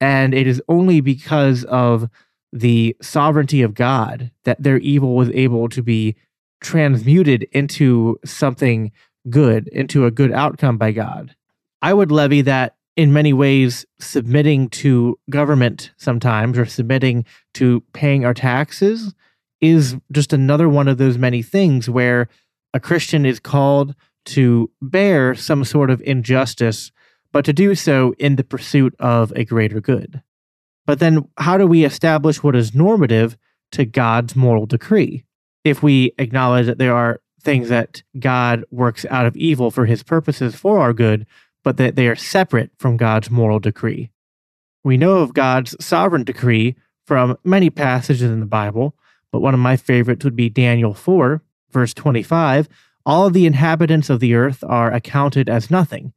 And 0.01 0.33
it 0.33 0.47
is 0.47 0.61
only 0.67 0.99
because 0.99 1.63
of 1.63 2.09
the 2.51 2.97
sovereignty 3.01 3.61
of 3.61 3.73
God 3.73 4.31
that 4.43 4.61
their 4.61 4.79
evil 4.79 5.15
was 5.15 5.29
able 5.29 5.69
to 5.69 5.81
be 5.81 6.17
transmuted 6.59 7.47
into 7.53 8.19
something 8.25 8.91
good 9.30 9.68
into 9.70 10.06
a 10.06 10.12
good 10.12 10.32
outcome 10.32 10.77
by 10.77 10.92
God. 10.92 11.36
I 11.82 11.94
would 11.94 12.12
levy 12.12 12.42
that 12.42 12.75
in 12.96 13.13
many 13.13 13.34
ways, 13.34 13.86
submitting 14.00 14.70
to 14.70 15.18
government 15.30 15.92
sometimes 15.98 16.58
or 16.58 16.65
submitting 16.65 17.25
to 17.56 17.82
paying 17.94 18.24
our 18.24 18.34
taxes 18.34 19.13
is 19.62 19.96
just 20.12 20.34
another 20.34 20.70
one 20.70 20.88
of 20.88 20.98
those 20.98 21.18
many 21.18 21.42
things 21.42 21.89
where 21.89 22.27
a 22.74 22.80
Christian 22.80 23.25
is 23.25 23.39
called 23.39 23.96
to 24.25 24.70
bear 24.82 25.34
some 25.36 25.63
sort 25.63 25.89
of 25.89 26.01
injustice, 26.01 26.92
but 27.32 27.46
to 27.46 27.53
do 27.53 27.74
so 27.74 28.13
in 28.20 28.36
the 28.36 28.44
pursuit 28.44 28.96
of 29.00 29.32
a 29.36 29.44
greater 29.44 29.82
good. 29.82 30.22
But 30.86 31.00
then, 31.00 31.27
how 31.38 31.58
do 31.58 31.65
we 31.65 31.86
establish 31.86 32.44
what 32.44 32.56
is 32.56 32.75
normative 32.75 33.38
to 33.72 33.86
God's 33.86 34.36
moral 34.36 34.65
decree? 34.65 35.24
If 35.63 35.82
we 35.82 36.13
acknowledge 36.20 36.65
that 36.68 36.77
there 36.77 36.96
are 36.96 37.22
things 37.43 37.69
that 37.69 38.03
God 38.19 38.63
works 38.71 39.05
out 39.09 39.25
of 39.25 39.35
evil 39.35 39.71
for 39.71 39.85
his 39.85 40.03
purposes 40.03 40.55
for 40.55 40.79
our 40.79 40.93
good, 40.93 41.25
but 41.63 41.77
that 41.77 41.95
they 41.95 42.07
are 42.07 42.15
separate 42.15 42.71
from 42.77 42.97
God's 42.97 43.29
moral 43.29 43.59
decree. 43.59 44.09
We 44.83 44.97
know 44.97 45.19
of 45.19 45.33
God's 45.33 45.75
sovereign 45.83 46.23
decree 46.23 46.75
from 47.05 47.38
many 47.43 47.69
passages 47.69 48.21
in 48.23 48.39
the 48.39 48.45
Bible, 48.45 48.95
but 49.31 49.41
one 49.41 49.53
of 49.53 49.59
my 49.59 49.77
favorites 49.77 50.23
would 50.23 50.35
be 50.35 50.50
Daniel 50.50 50.93
4, 50.93 51.41
verse 51.71 51.93
25. 51.93 52.69
All 53.05 53.29
the 53.29 53.45
inhabitants 53.45 54.09
of 54.09 54.19
the 54.19 54.33
earth 54.33 54.63
are 54.65 54.91
accounted 54.91 55.50
as 55.50 55.71
nothing, 55.71 56.13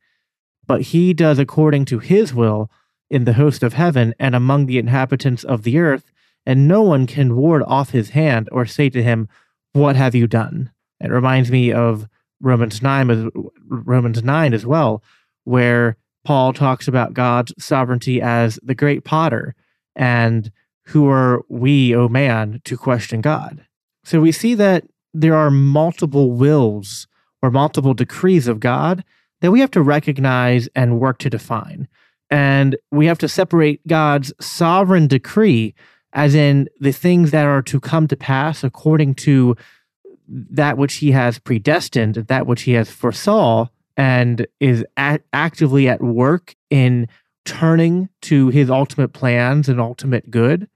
but 0.67 0.83
he 0.83 1.13
does 1.15 1.39
according 1.39 1.85
to 1.87 1.99
his 1.99 2.35
will 2.35 2.71
in 3.11 3.25
the 3.25 3.35
host 3.35 3.63
of 3.63 3.75
heaven 3.75 4.15
and 4.19 4.35
among 4.35 4.67
the 4.67 4.79
inhabitants 4.79 5.45
of 5.45 5.63
the 5.63 5.79
earth, 5.79 6.13
and 6.45 6.69
no 6.69 6.83
one 6.83 7.07
can 7.07 7.37
ward 7.37 7.63
off 7.67 7.91
his 7.91 8.11
hand 8.11 8.49
or 8.53 8.67
say 8.67 8.89
to 8.91 9.03
him, 9.03 9.29
What 9.73 9.97
have 9.97 10.15
you 10.15 10.27
done? 10.27 10.71
It 11.01 11.11
reminds 11.11 11.51
me 11.51 11.73
of 11.73 12.09
Romans 12.41 12.83
9 12.83 13.31
Romans 13.69 14.23
9 14.23 14.55
as 14.55 14.67
well, 14.67 15.03
where 15.45 15.97
Paul 16.25 16.53
talks 16.53 16.89
about 16.89 17.15
God's 17.15 17.53
sovereignty 17.59 18.21
as 18.21 18.59
the 18.63 18.75
great 18.75 19.05
potter 19.05 19.55
and 19.95 20.51
who 20.87 21.09
are 21.09 21.43
we, 21.49 21.95
O 21.95 22.03
oh 22.03 22.09
man, 22.09 22.61
to 22.65 22.77
question 22.77 23.21
God. 23.21 23.65
So 24.05 24.21
we 24.21 24.33
see 24.33 24.55
that 24.55 24.85
there 25.13 25.35
are 25.35 25.51
multiple 25.51 26.33
wills 26.33 27.07
or 27.43 27.51
multiple 27.51 27.95
decrees 27.95 28.47
of 28.49 28.61
God 28.61 29.05
that 29.41 29.51
we 29.51 29.61
have 29.61 29.71
to 29.73 29.83
recognize 29.83 30.69
and 30.75 31.01
work 31.01 31.19
to 31.19 31.31
define. 31.31 31.89
And 32.31 32.77
we 32.91 33.07
have 33.07 33.19
to 33.19 33.29
separate 33.29 33.87
God's 33.87 34.33
sovereign 34.41 35.07
decree, 35.07 35.75
as 36.13 36.35
in 36.35 36.69
the 36.81 36.93
things 36.93 37.31
that 37.31 37.47
are 37.47 37.63
to 37.63 37.81
come 37.81 38.09
to 38.09 38.17
pass 38.17 38.65
according 38.65 39.15
to 39.17 39.57
that 40.29 40.79
which 40.79 40.95
he 40.97 41.13
has 41.13 41.39
predestined, 41.39 42.15
that 42.15 42.47
which 42.47 42.63
he 42.63 42.73
has 42.73 42.91
foresaw, 42.91 43.67
and 43.97 44.47
is 44.61 44.85
at, 44.97 45.23
actively 45.33 45.89
at 45.89 46.03
work 46.03 46.55
in 46.71 47.09
turning 47.45 48.09
to 48.23 48.49
his 48.49 48.69
ultimate 48.69 49.13
plans 49.13 49.69
and 49.69 49.81
ultimate 49.81 50.31
good, 50.31 50.69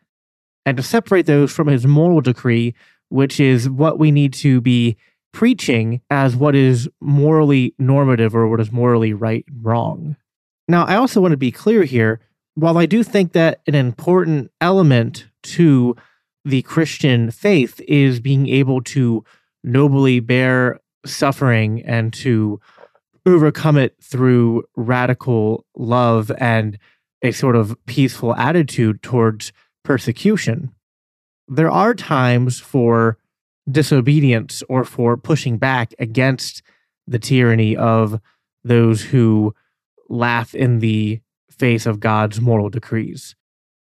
and 0.65 0.77
to 0.77 0.83
separate 0.83 1.27
those 1.27 1.53
from 1.53 1.67
his 1.67 1.87
moral 1.87 2.21
decree, 2.21 2.75
which 3.09 3.41
is 3.41 3.69
what 3.69 3.99
we 3.99 4.11
need 4.11 4.33
to 4.33 4.61
be 4.61 4.97
preaching 5.33 6.01
as 6.11 6.37
what 6.37 6.55
is 6.55 6.89
morally 7.01 7.75
normative 7.79 8.35
or 8.35 8.49
what 8.49 8.61
is 8.61 8.73
morally 8.73 9.13
right 9.13 9.45
and 9.49 9.65
wrong. 9.65 10.17
Now, 10.69 10.85
I 10.85 10.97
also 10.97 11.21
want 11.21 11.33
to 11.33 11.37
be 11.37 11.53
clear 11.53 11.85
here. 11.85 12.21
While 12.55 12.79
I 12.79 12.87
do 12.87 13.03
think 13.03 13.33
that 13.33 13.61
an 13.67 13.75
important 13.75 14.51
element 14.61 15.27
to 15.43 15.97
the 16.45 16.63
Christian 16.63 17.31
faith 17.31 17.81
is 17.87 18.21
being 18.21 18.49
able 18.49 18.83
to 18.83 19.25
nobly 19.63 20.21
bear 20.21 20.81
suffering 21.07 21.83
and 21.85 22.13
to 22.13 22.61
overcome 23.27 23.77
it 23.77 23.97
through 24.03 24.65
radical 24.77 25.65
love 25.77 26.31
and 26.39 26.79
a 27.23 27.33
sort 27.33 27.57
of 27.57 27.77
peaceful 27.87 28.35
attitude 28.35 29.03
towards 29.03 29.53
persecution. 29.85 30.71
There 31.49 31.71
are 31.71 31.95
times 31.95 32.61
for 32.61 33.19
disobedience 33.71 34.63
or 34.69 34.85
for 34.85 35.17
pushing 35.17 35.59
back 35.59 35.95
against 35.99 36.63
the 37.07 37.19
tyranny 37.19 37.77
of 37.77 38.21
those 38.65 39.03
who 39.03 39.55
laugh 40.09 40.55
in 40.55 40.79
the 40.79 41.21
face 41.51 41.87
of 41.87 42.01
God's 42.01 42.41
moral 42.41 42.71
decrees. 42.71 43.35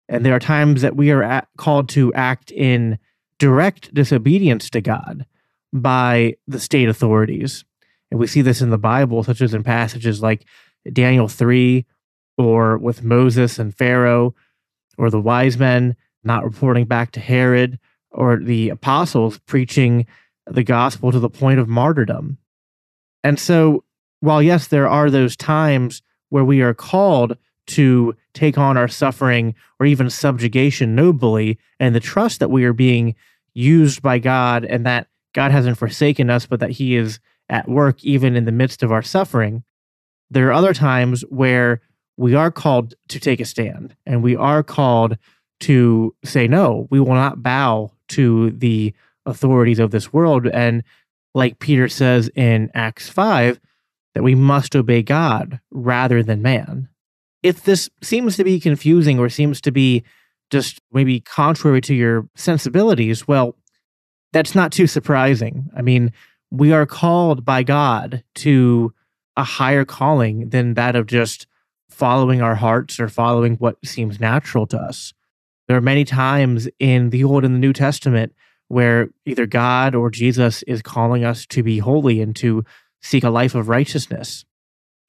And 0.07 0.25
there 0.25 0.35
are 0.35 0.39
times 0.39 0.81
that 0.81 0.95
we 0.95 1.11
are 1.11 1.23
at, 1.23 1.47
called 1.57 1.89
to 1.89 2.13
act 2.13 2.51
in 2.51 2.99
direct 3.39 3.93
disobedience 3.93 4.69
to 4.71 4.81
God 4.81 5.25
by 5.73 6.35
the 6.47 6.59
state 6.59 6.87
authorities. 6.87 7.65
And 8.11 8.19
we 8.19 8.27
see 8.27 8.41
this 8.41 8.61
in 8.61 8.69
the 8.69 8.77
Bible, 8.77 9.23
such 9.23 9.41
as 9.41 9.53
in 9.53 9.63
passages 9.63 10.21
like 10.21 10.45
Daniel 10.91 11.27
3 11.27 11.85
or 12.37 12.77
with 12.77 13.03
Moses 13.03 13.59
and 13.59 13.75
Pharaoh, 13.75 14.35
or 14.97 15.09
the 15.09 15.19
wise 15.19 15.57
men 15.57 15.95
not 16.23 16.43
reporting 16.43 16.85
back 16.85 17.11
to 17.11 17.19
Herod, 17.19 17.79
or 18.11 18.37
the 18.37 18.69
apostles 18.69 19.39
preaching 19.39 20.05
the 20.45 20.63
gospel 20.63 21.11
to 21.11 21.19
the 21.19 21.29
point 21.29 21.59
of 21.59 21.67
martyrdom. 21.67 22.37
And 23.23 23.39
so, 23.39 23.83
while 24.19 24.41
yes, 24.41 24.67
there 24.67 24.87
are 24.87 25.09
those 25.09 25.35
times 25.35 26.01
where 26.29 26.45
we 26.45 26.61
are 26.61 26.73
called 26.73 27.37
to 27.65 28.15
take 28.33 28.57
on 28.57 28.77
our 28.77 28.87
suffering 28.87 29.55
or 29.79 29.85
even 29.85 30.09
subjugation 30.09 30.95
nobly, 30.95 31.57
and 31.79 31.95
the 31.95 31.99
trust 31.99 32.39
that 32.39 32.51
we 32.51 32.63
are 32.65 32.73
being 32.73 33.15
used 33.53 34.01
by 34.01 34.19
God 34.19 34.65
and 34.65 34.85
that 34.85 35.07
God 35.33 35.51
hasn't 35.51 35.77
forsaken 35.77 36.29
us, 36.29 36.45
but 36.45 36.59
that 36.59 36.71
He 36.71 36.95
is 36.95 37.19
at 37.49 37.67
work 37.67 38.03
even 38.03 38.35
in 38.35 38.45
the 38.45 38.51
midst 38.51 38.83
of 38.83 38.91
our 38.91 39.01
suffering. 39.01 39.63
There 40.29 40.47
are 40.47 40.53
other 40.53 40.73
times 40.73 41.21
where 41.29 41.81
we 42.17 42.35
are 42.35 42.51
called 42.51 42.93
to 43.09 43.19
take 43.19 43.39
a 43.39 43.45
stand 43.45 43.95
and 44.05 44.23
we 44.23 44.35
are 44.35 44.63
called 44.63 45.17
to 45.61 46.15
say, 46.23 46.47
no, 46.47 46.87
we 46.89 46.99
will 46.99 47.13
not 47.13 47.41
bow 47.41 47.91
to 48.09 48.51
the 48.51 48.93
authorities 49.25 49.79
of 49.79 49.91
this 49.91 50.11
world. 50.11 50.47
And 50.47 50.83
like 51.33 51.59
Peter 51.59 51.87
says 51.87 52.29
in 52.35 52.69
Acts 52.73 53.09
5, 53.09 53.59
that 54.13 54.23
we 54.23 54.35
must 54.35 54.75
obey 54.75 55.01
God 55.01 55.59
rather 55.71 56.21
than 56.21 56.41
man. 56.41 56.89
If 57.41 57.63
this 57.63 57.89
seems 58.01 58.37
to 58.37 58.43
be 58.43 58.59
confusing 58.59 59.19
or 59.19 59.29
seems 59.29 59.59
to 59.61 59.71
be 59.71 60.03
just 60.49 60.79
maybe 60.91 61.19
contrary 61.19 61.81
to 61.81 61.95
your 61.95 62.27
sensibilities, 62.35 63.27
well, 63.27 63.55
that's 64.33 64.55
not 64.55 64.71
too 64.71 64.87
surprising. 64.87 65.69
I 65.75 65.81
mean, 65.81 66.11
we 66.51 66.73
are 66.73 66.85
called 66.85 67.45
by 67.45 67.63
God 67.63 68.23
to 68.35 68.93
a 69.37 69.43
higher 69.43 69.85
calling 69.85 70.49
than 70.49 70.73
that 70.73 70.95
of 70.95 71.07
just 71.07 71.47
following 71.89 72.41
our 72.41 72.55
hearts 72.55 72.99
or 72.99 73.07
following 73.07 73.55
what 73.55 73.77
seems 73.85 74.19
natural 74.19 74.67
to 74.67 74.77
us. 74.77 75.13
There 75.67 75.77
are 75.77 75.81
many 75.81 76.03
times 76.03 76.67
in 76.79 77.11
the 77.11 77.23
Old 77.23 77.45
and 77.45 77.55
the 77.55 77.59
New 77.59 77.73
Testament 77.73 78.33
where 78.67 79.09
either 79.25 79.45
God 79.45 79.95
or 79.95 80.09
Jesus 80.09 80.63
is 80.63 80.81
calling 80.81 81.23
us 81.23 81.45
to 81.47 81.63
be 81.63 81.77
holy 81.77 82.21
and 82.21 82.35
to 82.37 82.65
seek 83.01 83.23
a 83.23 83.29
life 83.29 83.55
of 83.55 83.69
righteousness. 83.69 84.45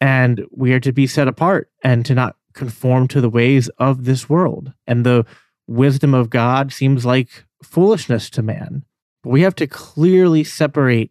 And 0.00 0.44
we 0.50 0.72
are 0.72 0.80
to 0.80 0.92
be 0.92 1.06
set 1.06 1.28
apart 1.28 1.70
and 1.82 2.04
to 2.06 2.14
not 2.14 2.36
conform 2.52 3.08
to 3.08 3.20
the 3.20 3.30
ways 3.30 3.68
of 3.78 4.04
this 4.04 4.28
world. 4.28 4.72
And 4.86 5.04
the 5.04 5.24
wisdom 5.66 6.12
of 6.14 6.30
God 6.30 6.72
seems 6.72 7.06
like 7.06 7.44
foolishness 7.62 8.28
to 8.30 8.42
man. 8.42 8.84
But 9.24 9.30
we 9.30 9.40
have 9.40 9.56
to 9.56 9.66
clearly 9.66 10.44
separate 10.44 11.10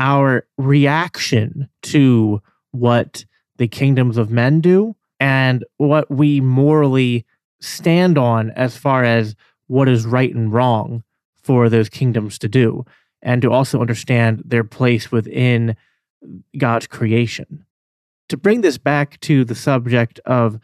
our 0.00 0.46
reaction 0.58 1.68
to 1.82 2.42
what 2.72 3.24
the 3.56 3.68
kingdoms 3.68 4.18
of 4.18 4.30
men 4.30 4.60
do 4.60 4.96
and 5.20 5.64
what 5.76 6.10
we 6.10 6.40
morally 6.40 7.24
stand 7.60 8.18
on 8.18 8.50
as 8.50 8.76
far 8.76 9.04
as 9.04 9.36
what 9.68 9.88
is 9.88 10.04
right 10.04 10.34
and 10.34 10.52
wrong 10.52 11.04
for 11.42 11.68
those 11.68 11.88
kingdoms 11.88 12.38
to 12.38 12.48
do, 12.48 12.84
and 13.22 13.40
to 13.42 13.52
also 13.52 13.80
understand 13.80 14.42
their 14.44 14.64
place 14.64 15.12
within 15.12 15.76
God's 16.58 16.86
creation. 16.86 17.64
To 18.30 18.36
bring 18.36 18.62
this 18.62 18.78
back 18.78 19.20
to 19.20 19.44
the 19.44 19.54
subject 19.54 20.18
of 20.20 20.58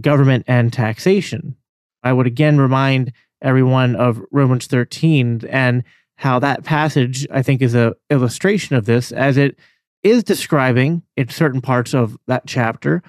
government 0.00 0.44
and 0.46 0.72
taxation, 0.72 1.56
I 2.02 2.12
would 2.12 2.26
again 2.26 2.58
remind 2.58 3.12
everyone 3.40 3.96
of 3.96 4.20
Romans 4.30 4.66
13 4.66 5.42
and 5.48 5.84
how 6.18 6.40
that 6.40 6.64
passage 6.64 7.26
I 7.30 7.42
think 7.42 7.62
is 7.62 7.76
a 7.76 7.94
illustration 8.10 8.74
of 8.74 8.86
this 8.86 9.12
as 9.12 9.36
it 9.36 9.56
is 10.02 10.24
describing 10.24 11.02
in 11.16 11.28
certain 11.28 11.60
parts 11.60 11.94
of 11.94 12.16
that 12.26 12.42
chapter 12.44 13.02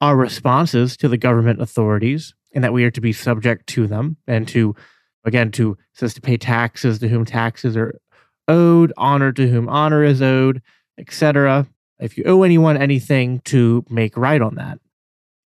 our 0.00 0.16
responses 0.16 0.96
to 0.98 1.08
the 1.08 1.16
government 1.16 1.60
authorities 1.60 2.34
and 2.54 2.62
that 2.62 2.72
we 2.72 2.84
are 2.84 2.90
to 2.92 3.00
be 3.00 3.12
subject 3.12 3.66
to 3.68 3.88
them 3.88 4.16
and 4.28 4.46
to 4.48 4.76
again 5.24 5.50
to 5.50 5.76
says 5.92 6.14
to 6.14 6.20
pay 6.20 6.36
taxes 6.36 7.00
to 7.00 7.08
whom 7.08 7.24
taxes 7.24 7.76
are 7.76 7.98
owed 8.46 8.92
honor 8.96 9.32
to 9.32 9.48
whom 9.48 9.68
honor 9.68 10.04
is 10.04 10.22
owed 10.22 10.62
etc 10.98 11.66
if 11.98 12.16
you 12.16 12.22
owe 12.26 12.44
anyone 12.44 12.76
anything 12.76 13.40
to 13.40 13.84
make 13.88 14.16
right 14.16 14.42
on 14.42 14.54
that. 14.56 14.78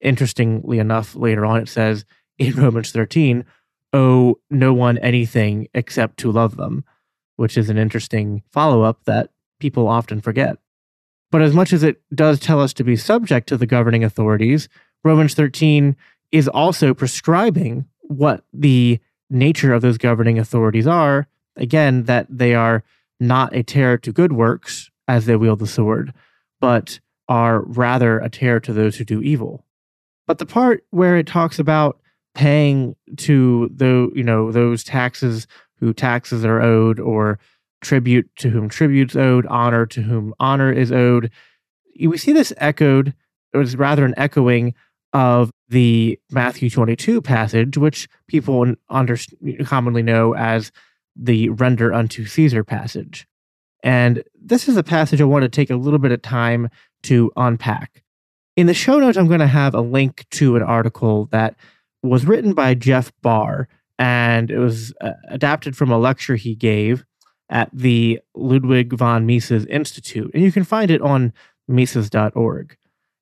Interestingly 0.01 0.80
enough 0.80 1.15
later 1.15 1.45
on 1.45 1.62
it 1.62 1.69
says 1.69 2.04
in 2.38 2.56
romans 2.62 2.91
13 2.91 3.45
owe 3.93 4.36
no 4.49 4.73
one 4.73 4.97
anything 4.97 5.69
except 5.73 6.17
to 6.17 6.30
love 6.30 6.58
them 6.58 6.84
which 7.36 7.58
is 7.58 7.69
an 7.69 7.78
interesting 7.78 8.43
follow 8.52 8.82
up 8.82 9.04
that 9.06 9.30
people 9.60 9.88
often 9.88 10.21
forget. 10.21 10.58
But 11.32 11.41
as 11.41 11.54
much 11.54 11.74
as 11.74 11.84
it 11.84 12.02
does 12.13 12.39
tell 12.39 12.62
us 12.62 12.74
to 12.74 12.84
be 12.84 12.95
subject 12.95 13.48
to 13.50 13.58
the 13.58 13.65
governing 13.65 14.04
authorities, 14.04 14.69
Romans 15.04 15.34
13 15.34 15.95
is 16.32 16.48
also 16.48 16.93
prescribing 16.93 17.86
what 18.02 18.43
the 18.54 19.00
nature 19.30 19.74
of 19.74 19.82
those 19.82 19.98
governing 19.98 20.39
authorities 20.39 20.88
are. 20.88 21.28
Again, 21.56 22.04
that 22.04 22.28
they 22.30 22.54
are 22.54 22.84
not 23.19 23.56
a 23.56 23.63
terror 23.63 23.98
to 24.00 24.12
good 24.12 24.34
works 24.34 24.91
as 25.08 25.26
they 25.26 25.36
wield 25.36 25.60
the 25.60 25.67
sword, 25.67 26.13
but 26.60 27.00
are 27.28 27.62
rather 27.62 28.19
a 28.19 28.30
terror 28.30 28.60
to 28.60 28.74
those 28.74 28.98
who 28.98 29.06
do 29.06 29.21
evil. 29.21 29.65
But 30.28 30.38
the 30.38 30.45
part 30.45 30.86
where 30.89 31.17
it 31.17 31.28
talks 31.28 31.60
about 31.60 32.00
paying 32.34 32.95
to 33.15 33.71
the 33.74 34.12
you 34.13 34.24
know 34.24 34.52
those 34.52 34.84
taxes 34.84 35.48
who 35.79 35.93
taxes 35.93 36.45
are 36.45 36.61
owed, 36.61 36.99
or 36.99 37.39
tribute 37.81 38.29
to 38.38 38.49
whom 38.49 38.69
tribute's 38.69 39.15
owed, 39.15 39.45
honor 39.47 39.85
to 39.85 40.01
whom 40.01 40.33
honor 40.39 40.71
is 40.71 40.91
owed. 40.91 41.31
We 41.99 42.17
see 42.17 42.33
this 42.33 42.53
echoed, 42.57 43.13
it 43.53 43.57
was 43.57 43.75
rather 43.77 44.05
an 44.05 44.15
echoing 44.17 44.73
of 45.13 45.51
the 45.69 46.19
Matthew 46.31 46.69
22 46.69 47.21
passage, 47.21 47.77
which 47.77 48.09
people 48.27 48.73
under, 48.89 49.17
commonly 49.63 50.01
know 50.01 50.35
as 50.35 50.71
the 51.15 51.49
render 51.49 51.93
unto 51.93 52.25
Caesar 52.25 52.63
passage. 52.63 53.25
And 53.81 54.23
this 54.39 54.67
is 54.67 54.77
a 54.77 54.83
passage 54.83 55.21
I 55.21 55.25
want 55.25 55.43
to 55.43 55.49
take 55.49 55.69
a 55.69 55.75
little 55.75 55.99
bit 55.99 56.11
of 56.11 56.21
time 56.21 56.69
to 57.03 57.31
unpack. 57.38 58.03
In 58.55 58.67
the 58.67 58.73
show 58.73 58.99
notes, 58.99 59.17
I'm 59.17 59.27
going 59.27 59.39
to 59.39 59.47
have 59.47 59.73
a 59.73 59.81
link 59.81 60.25
to 60.31 60.55
an 60.55 60.63
article 60.63 61.27
that 61.27 61.55
was 62.03 62.25
written 62.25 62.53
by 62.53 62.73
Jeff 62.73 63.11
Barr 63.21 63.67
and 63.97 64.51
it 64.51 64.60
was 64.60 64.93
uh, 65.01 65.12
adapted 65.29 65.75
from 65.77 65.91
a 65.91 65.97
lecture 65.97 66.36
he 66.36 66.55
gave 66.55 67.05
at 67.49 67.69
the 67.71 68.19
Ludwig 68.36 68.93
von 68.93 69.25
Mises 69.25 69.65
Institute. 69.67 70.31
And 70.34 70.43
you 70.43 70.51
can 70.51 70.63
find 70.63 70.91
it 70.91 71.01
on 71.01 71.34
Mises.org. 71.67 72.77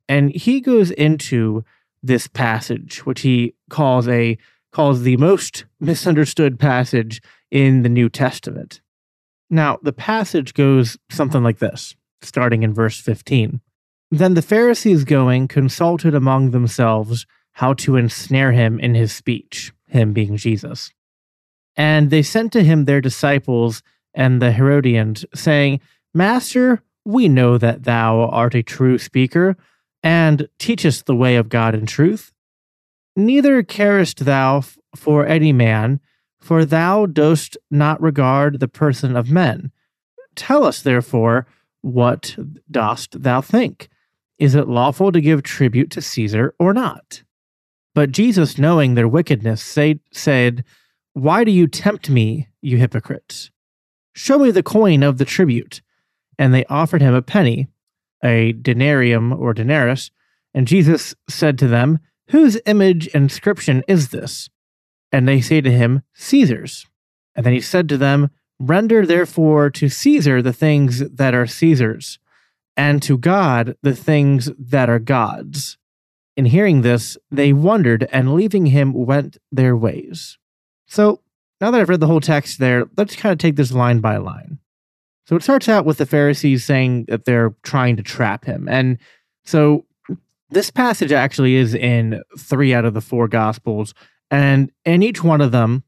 And 0.07 0.31
he 0.31 0.61
goes 0.61 0.91
into 0.91 1.63
this 2.01 2.27
passage, 2.27 3.05
which 3.05 3.21
he 3.21 3.55
calls 3.69 4.07
a 4.07 4.37
calls 4.71 5.03
the 5.03 5.17
most 5.17 5.65
misunderstood 5.79 6.59
passage 6.59 7.21
in 7.51 7.83
the 7.83 7.89
New 7.89 8.09
Testament. 8.09 8.81
Now, 9.49 9.77
the 9.83 9.93
passage 9.93 10.55
goes 10.55 10.97
something 11.11 11.43
like 11.43 11.59
this, 11.59 11.95
starting 12.23 12.63
in 12.63 12.73
verse 12.73 12.99
15. 12.99 13.61
Then 14.09 14.33
the 14.33 14.41
Pharisees 14.41 15.03
going 15.03 15.47
consulted 15.47 16.15
among 16.15 16.51
themselves 16.51 17.27
how 17.53 17.73
to 17.73 17.97
ensnare 17.97 18.51
him 18.51 18.79
in 18.79 18.95
his 18.95 19.13
speech 19.13 19.71
him 19.93 20.11
being 20.13 20.35
Jesus. 20.37 20.91
And 21.75 22.09
they 22.09 22.21
sent 22.21 22.51
to 22.53 22.63
him 22.63 22.85
their 22.85 23.01
disciples 23.01 23.81
and 24.13 24.41
the 24.41 24.51
Herodians, 24.51 25.25
saying, 25.33 25.79
Master, 26.13 26.83
we 27.05 27.27
know 27.27 27.57
that 27.57 27.83
thou 27.83 28.25
art 28.25 28.53
a 28.53 28.61
true 28.61 28.97
speaker, 28.97 29.57
and 30.03 30.47
teachest 30.59 31.05
the 31.05 31.15
way 31.15 31.35
of 31.35 31.49
God 31.49 31.73
in 31.73 31.85
truth. 31.85 32.31
Neither 33.15 33.63
carest 33.63 34.25
thou 34.25 34.63
for 34.95 35.25
any 35.25 35.53
man, 35.53 35.99
for 36.39 36.65
thou 36.65 37.05
dost 37.05 37.57
not 37.71 38.01
regard 38.01 38.59
the 38.59 38.67
person 38.67 39.15
of 39.15 39.31
men. 39.31 39.71
Tell 40.35 40.63
us, 40.65 40.81
therefore, 40.81 41.47
what 41.81 42.35
dost 42.69 43.21
thou 43.23 43.41
think? 43.41 43.89
Is 44.37 44.55
it 44.55 44.67
lawful 44.67 45.11
to 45.11 45.21
give 45.21 45.43
tribute 45.43 45.89
to 45.91 46.01
Caesar 46.01 46.53
or 46.59 46.73
not? 46.73 47.23
But 47.95 48.11
Jesus, 48.11 48.57
knowing 48.57 48.95
their 48.95 49.07
wickedness, 49.07 49.61
say, 49.61 49.99
said, 50.11 50.63
Why 51.13 51.43
do 51.43 51.51
you 51.51 51.67
tempt 51.67 52.09
me, 52.09 52.49
you 52.61 52.77
hypocrites? 52.77 53.51
Show 54.13 54.39
me 54.39 54.51
the 54.51 54.63
coin 54.63 55.03
of 55.03 55.17
the 55.17 55.25
tribute. 55.25 55.81
And 56.39 56.53
they 56.53 56.65
offered 56.65 57.01
him 57.01 57.13
a 57.13 57.21
penny, 57.21 57.67
a 58.23 58.53
denarium 58.53 59.37
or 59.37 59.53
denarius. 59.53 60.11
And 60.53 60.67
Jesus 60.67 61.15
said 61.29 61.57
to 61.59 61.67
them, 61.67 61.99
Whose 62.29 62.59
image 62.65 63.07
and 63.13 63.23
inscription 63.23 63.83
is 63.87 64.09
this? 64.09 64.49
And 65.11 65.27
they 65.27 65.41
say 65.41 65.61
to 65.61 65.71
him, 65.71 66.01
Caesar's. 66.13 66.87
And 67.35 67.45
then 67.45 67.53
he 67.53 67.61
said 67.61 67.87
to 67.89 67.97
them, 67.97 68.29
Render 68.59 69.05
therefore 69.05 69.69
to 69.71 69.89
Caesar 69.89 70.41
the 70.41 70.53
things 70.53 70.99
that 70.99 71.33
are 71.33 71.47
Caesar's, 71.47 72.19
and 72.77 73.01
to 73.03 73.17
God 73.17 73.75
the 73.81 73.95
things 73.95 74.49
that 74.57 74.89
are 74.89 74.99
God's. 74.99 75.77
In 76.35 76.45
hearing 76.45 76.81
this, 76.81 77.17
they 77.29 77.53
wondered 77.53 78.07
and 78.11 78.33
leaving 78.33 78.67
him 78.67 78.93
went 78.93 79.37
their 79.51 79.75
ways. 79.77 80.37
So, 80.87 81.21
now 81.61 81.71
that 81.71 81.79
I've 81.79 81.89
read 81.89 81.99
the 81.99 82.07
whole 82.07 82.21
text 82.21 82.59
there, 82.59 82.85
let's 82.97 83.15
kind 83.15 83.31
of 83.31 83.39
take 83.39 83.55
this 83.55 83.71
line 83.71 83.99
by 83.99 84.17
line. 84.17 84.59
So, 85.27 85.35
it 85.35 85.43
starts 85.43 85.69
out 85.69 85.85
with 85.85 85.97
the 85.97 86.05
Pharisees 86.05 86.65
saying 86.65 87.05
that 87.07 87.25
they're 87.25 87.55
trying 87.63 87.95
to 87.97 88.03
trap 88.03 88.45
him. 88.45 88.67
And 88.67 88.97
so, 89.45 89.85
This 90.49 90.69
passage 90.69 91.11
actually 91.11 91.55
is 91.55 91.73
in 91.73 92.21
three 92.37 92.75
out 92.75 92.85
of 92.85 92.93
the 92.93 93.01
four 93.01 93.27
Gospels. 93.27 93.95
And 94.29 94.71
in 94.85 95.01
each 95.01 95.23
one 95.23 95.41
of 95.41 95.51
them, 95.51 95.83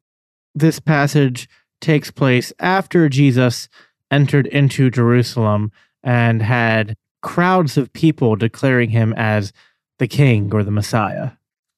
this 0.55 0.79
passage 0.79 1.47
takes 1.81 2.09
place 2.09 2.51
after 2.57 3.07
Jesus 3.07 3.69
entered 4.09 4.47
into 4.47 4.89
Jerusalem 4.89 5.71
and 6.03 6.41
had 6.41 6.95
crowds 7.21 7.77
of 7.77 7.93
people 7.93 8.35
declaring 8.35 8.89
him 8.89 9.13
as 9.17 9.53
the 9.99 10.07
king 10.07 10.53
or 10.53 10.63
the 10.63 10.71
Messiah. 10.71 11.31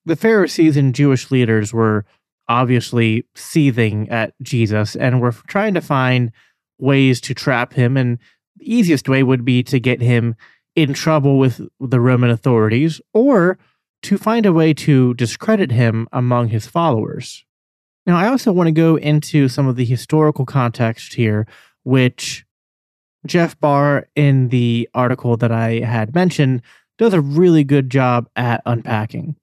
The 0.06 0.16
Pharisees 0.16 0.78
and 0.78 0.96
Jewish 0.96 1.32
leaders 1.32 1.74
were 1.74 2.06
obviously 2.48 3.26
seething 3.36 4.10
at 4.10 4.34
Jesus 4.42 4.96
and 4.96 5.22
were 5.22 5.34
trying 5.48 5.74
to 5.74 5.82
find 5.82 6.32
ways 6.80 7.20
to 7.22 7.34
trap 7.34 7.74
him. 7.74 7.98
And 7.98 8.20
the 8.56 8.74
easiest 8.74 9.10
way 9.10 9.24
would 9.24 9.44
be 9.44 9.64
to 9.64 9.80
get 9.80 10.02
him 10.02 10.36
in 10.76 10.94
trouble 10.94 11.38
with 11.38 11.60
the 11.80 12.00
Roman 12.00 12.30
authorities 12.30 13.02
or 13.14 13.58
to 14.04 14.18
find 14.18 14.46
a 14.46 14.54
way 14.54 14.74
to 14.74 15.14
discredit 15.16 15.72
him 15.72 16.08
among 16.14 16.50
his 16.50 16.68
followers. 16.68 17.44
Now, 18.06 18.16
I 18.16 18.28
also 18.28 18.54
want 18.54 18.68
to 18.68 18.72
go 18.72 18.96
into 18.96 19.50
some 19.50 19.68
of 19.68 19.76
the 19.76 19.84
historical 19.84 20.46
context 20.46 21.16
here, 21.16 21.46
which 21.84 22.46
Jeff 23.26 23.60
Barr, 23.60 24.08
in 24.16 24.48
the 24.50 24.88
article 24.94 25.36
that 25.38 25.52
I 25.52 25.80
had 25.80 26.16
mentioned, 26.16 26.62
does 26.98 27.14
a 27.14 27.22
really 27.22 27.64
good 27.64 27.90
job 27.90 28.30
at 28.36 28.62
unpacking. 28.66 29.36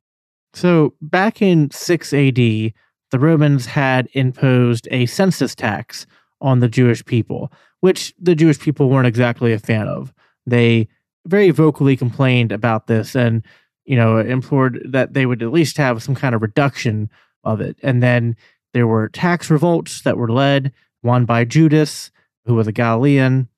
So, 0.53 0.95
back 1.01 1.43
in 1.43 1.71
6 1.71 2.12
AD, 2.12 2.37
the 2.37 2.73
Romans 3.19 3.67
had 3.67 4.09
imposed 4.12 4.88
a 4.90 5.07
census 5.07 5.55
tax 5.55 6.07
on 6.40 6.61
the 6.61 6.69
Jewish 6.69 7.05
people, 7.05 7.53
which 7.81 8.14
the 8.21 8.35
Jewish 8.35 8.59
people 8.59 8.88
weren't 8.88 9.07
exactly 9.07 9.53
a 9.53 9.59
fan 9.59 9.88
of. 9.88 10.12
They 10.47 10.88
very 11.27 11.51
vocally 11.51 11.97
complained 11.97 12.53
about 12.53 12.87
this 12.87 13.14
and, 13.17 13.45
you 13.85 13.97
know, 13.97 14.19
implored 14.19 14.81
that 14.85 15.14
they 15.14 15.27
would 15.27 15.43
at 15.43 15.53
least 15.53 15.77
have 15.79 16.03
some 16.03 16.14
kind 16.14 16.35
of 16.35 16.43
reduction 16.43 17.09
of 17.45 17.61
it. 17.61 17.77
And 17.83 18.03
then 18.03 18.37
there 18.73 18.87
were 18.87 19.09
tax 19.09 19.51
revolts 19.51 20.03
that 20.03 20.17
were 20.17 20.31
led, 20.31 20.73
one 21.03 21.25
by 21.25 21.45
Judas, 21.45 22.11
who 22.45 22.55
was 22.55 22.67
a 22.67 22.73
Galilean, 22.73 23.49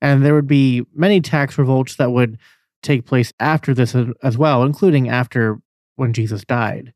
and 0.00 0.24
there 0.24 0.34
would 0.34 0.46
be 0.46 0.84
many 0.94 1.20
tax 1.20 1.58
revolts 1.58 1.96
that 1.96 2.12
would 2.12 2.38
take 2.82 3.06
place 3.06 3.32
after 3.40 3.74
this 3.74 3.94
as 4.22 4.38
well, 4.38 4.62
including 4.62 5.08
after 5.08 5.60
when 5.96 6.12
Jesus 6.12 6.44
died. 6.44 6.92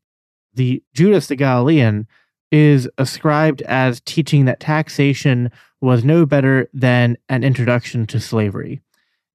The 0.53 0.83
Judas 0.93 1.27
the 1.27 1.35
Galilean 1.35 2.07
is 2.51 2.87
ascribed 2.97 3.61
as 3.63 4.01
teaching 4.01 4.45
that 4.45 4.59
taxation 4.59 5.51
was 5.81 6.05
no 6.05 6.25
better 6.25 6.69
than 6.73 7.17
an 7.27 7.43
introduction 7.43 8.05
to 8.07 8.19
slavery, 8.19 8.81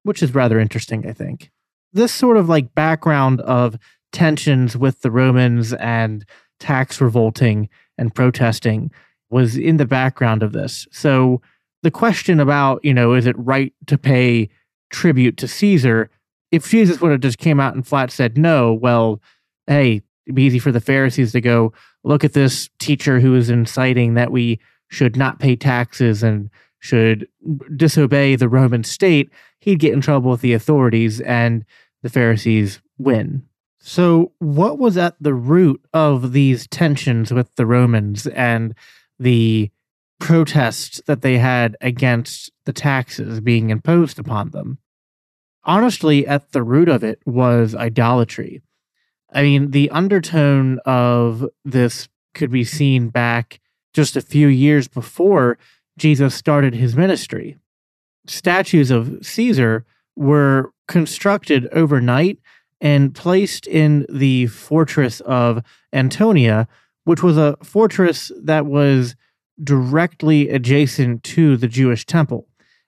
which 0.03 0.23
is 0.23 0.33
rather 0.33 0.59
interesting, 0.59 1.07
I 1.07 1.13
think. 1.13 1.51
This 1.91 2.13
sort 2.13 2.37
of 2.37 2.49
like 2.49 2.73
background 2.73 3.41
of 3.41 3.77
tensions 4.11 4.77
with 4.77 5.01
the 5.01 5.11
Romans 5.11 5.73
and 5.73 6.25
tax 6.59 6.99
revolting 7.01 7.69
and 7.97 8.15
protesting 8.15 8.91
was 9.29 9.57
in 9.57 9.77
the 9.77 9.85
background 9.85 10.41
of 10.41 10.53
this. 10.53 10.87
So 10.91 11.41
the 11.83 11.91
question 11.91 12.39
about, 12.39 12.83
you 12.83 12.93
know, 12.93 13.13
is 13.13 13.25
it 13.25 13.37
right 13.37 13.73
to 13.87 13.97
pay 13.97 14.49
tribute 14.89 15.37
to 15.37 15.47
Caesar? 15.47 16.09
If 16.51 16.69
Jesus 16.69 16.99
would 16.99 17.11
have 17.11 17.21
just 17.21 17.37
came 17.37 17.59
out 17.59 17.75
and 17.75 17.85
flat 17.85 18.11
said 18.11 18.37
no, 18.37 18.73
well, 18.73 19.21
hey, 19.67 20.01
it'd 20.25 20.35
be 20.35 20.43
easy 20.43 20.59
for 20.59 20.71
the 20.71 20.81
Pharisees 20.81 21.31
to 21.33 21.41
go, 21.41 21.73
look 22.03 22.23
at 22.23 22.33
this 22.33 22.69
teacher 22.79 23.19
who 23.19 23.35
is 23.35 23.49
inciting 23.49 24.15
that 24.15 24.31
we 24.31 24.59
should 24.87 25.15
not 25.15 25.39
pay 25.39 25.55
taxes 25.55 26.23
and 26.23 26.49
should 26.79 27.27
disobey 27.75 28.35
the 28.35 28.49
Roman 28.49 28.83
state. 28.83 29.29
He'd 29.59 29.79
get 29.79 29.93
in 29.93 30.01
trouble 30.01 30.31
with 30.31 30.41
the 30.41 30.53
authorities 30.53 31.21
and 31.21 31.65
the 32.01 32.09
Pharisees 32.09 32.81
win. 32.97 33.43
So, 33.81 34.33
what 34.39 34.77
was 34.77 34.97
at 34.97 35.15
the 35.21 35.33
root 35.33 35.81
of 35.93 36.33
these 36.33 36.67
tensions 36.67 37.31
with 37.31 37.55
the 37.55 37.65
Romans 37.65 38.27
and 38.27 38.73
the 39.19 39.71
protests 40.19 41.01
that 41.07 41.21
they 41.21 41.37
had 41.37 41.75
against 41.81 42.51
the 42.65 42.73
taxes 42.73 43.39
being 43.39 43.69
imposed 43.69 44.19
upon 44.19 44.51
them. 44.51 44.77
Honestly, 45.69 46.25
at 46.25 46.51
the 46.51 46.63
root 46.63 46.89
of 46.89 47.03
it 47.03 47.21
was 47.27 47.75
idolatry. 47.75 48.63
I 49.31 49.43
mean, 49.43 49.69
the 49.69 49.91
undertone 49.91 50.79
of 50.83 51.47
this 51.63 52.09
could 52.33 52.49
be 52.49 52.63
seen 52.63 53.09
back 53.09 53.59
just 53.93 54.15
a 54.15 54.21
few 54.21 54.47
years 54.47 54.87
before 54.87 55.59
Jesus 55.95 56.33
started 56.33 56.73
his 56.73 56.95
ministry. 56.95 57.55
Statues 58.25 58.89
of 58.89 59.23
Caesar 59.23 59.85
were 60.15 60.73
constructed 60.87 61.67
overnight 61.71 62.39
and 62.81 63.13
placed 63.13 63.67
in 63.67 64.07
the 64.09 64.47
fortress 64.47 65.19
of 65.21 65.61
Antonia, 65.93 66.67
which 67.03 67.21
was 67.21 67.37
a 67.37 67.55
fortress 67.61 68.31
that 68.41 68.65
was 68.65 69.15
directly 69.63 70.49
adjacent 70.49 71.23
to 71.25 71.57
the 71.57 71.67
Jewish 71.67 72.07
temple. 72.07 72.47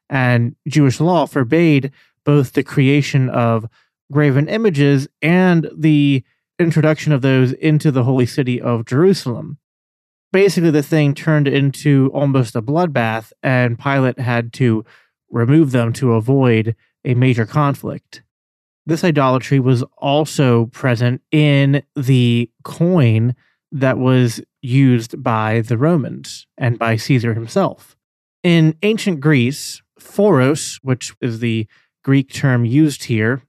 And 0.10 0.56
Jewish 0.68 1.00
law 1.00 1.28
forbade 1.28 1.92
both 2.26 2.54
the 2.54 2.64
creation 2.64 3.30
of 3.30 3.68
graven 4.12 4.48
images 4.48 5.08
and 5.22 5.70
the 5.76 6.24
introduction 6.60 7.12
of 7.12 7.22
those 7.22 7.54
into 7.54 7.92
the 7.92 8.04
holy 8.04 8.26
city 8.26 8.62
of 8.62 8.86
Jerusalem. 8.86 9.58
Basically, 10.32 10.72
the 10.72 10.84
thing 10.84 11.14
turned 11.14 11.48
into 11.48 12.10
almost 12.14 12.56
a 12.56 12.62
bloodbath, 12.62 13.34
and 13.44 13.78
Pilate 13.78 14.20
had 14.20 14.54
to 14.54 14.86
remove 15.30 15.72
them 15.72 15.92
to 15.94 16.14
avoid 16.14 16.76
a 17.04 17.16
major 17.16 17.46
conflict. 17.46 18.24
This 18.86 19.04
idolatry 19.04 19.60
was 19.60 19.84
also 19.98 20.68
present 20.68 21.22
in 21.32 21.84
the 21.96 22.50
coin 22.64 23.36
that 23.72 23.98
was 23.98 24.42
used 24.62 25.22
by 25.22 25.62
the 25.62 25.78
Romans 25.78 26.48
and 26.58 26.78
by 26.78 26.96
Caesar 26.96 27.34
himself. 27.34 27.96
In 28.44 28.76
ancient 28.82 29.20
Greece, 29.20 29.82
phoros, 30.00 30.80
which 30.82 31.14
is 31.22 31.40
the 31.40 31.68
Greek 32.04 32.32
term 32.32 32.66
used 32.66 33.06
here, 33.06 33.44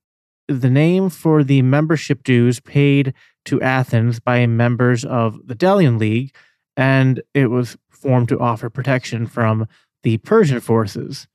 the 0.49 0.71
name 0.71 1.09
for 1.09 1.45
the 1.45 1.63
membership 1.63 2.23
dues 2.23 2.61
paid 2.61 3.15
to 3.45 3.61
Athens 3.61 4.21
by 4.21 4.47
members 4.47 5.05
of 5.05 5.47
the 5.47 5.55
Delian 5.55 5.99
League, 5.99 6.35
and 6.77 7.23
it 7.35 7.47
was 7.47 7.77
formed 7.91 8.29
to 8.29 8.41
offer 8.41 8.69
protection 8.69 9.27
from 9.27 9.67
the 10.03 10.19
Persian 10.19 10.61
forces. 10.61 11.29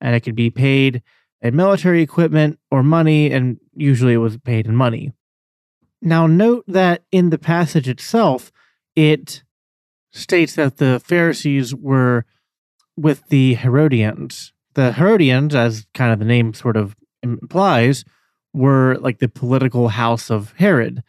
And 0.00 0.14
it 0.14 0.20
could 0.20 0.34
be 0.34 0.50
paid 0.50 1.02
in 1.40 1.54
military 1.54 2.02
equipment 2.02 2.58
or 2.70 2.82
money, 2.82 3.30
and 3.30 3.58
usually 3.74 4.14
it 4.14 4.18
was 4.18 4.38
paid 4.38 4.66
in 4.66 4.74
money. 4.74 5.12
Now, 6.00 6.26
note 6.26 6.64
that 6.66 7.04
in 7.12 7.30
the 7.30 7.38
passage 7.38 7.88
itself, 7.88 8.50
it 8.96 9.42
states 10.12 10.54
that 10.54 10.78
the 10.78 11.00
Pharisees 11.04 11.74
were 11.74 12.24
with 12.96 13.28
the 13.28 13.54
Herodians. 13.54 14.53
The 14.74 14.92
Herodians, 14.92 15.54
as 15.54 15.86
kind 15.94 16.12
of 16.12 16.18
the 16.18 16.24
name 16.24 16.54
sort 16.54 16.76
of 16.76 16.94
implies, 17.22 18.04
were 18.52 18.96
like 19.00 19.18
the 19.18 19.28
political 19.28 19.88
house 19.88 20.30
of 20.30 20.52
Herod. 20.56 21.02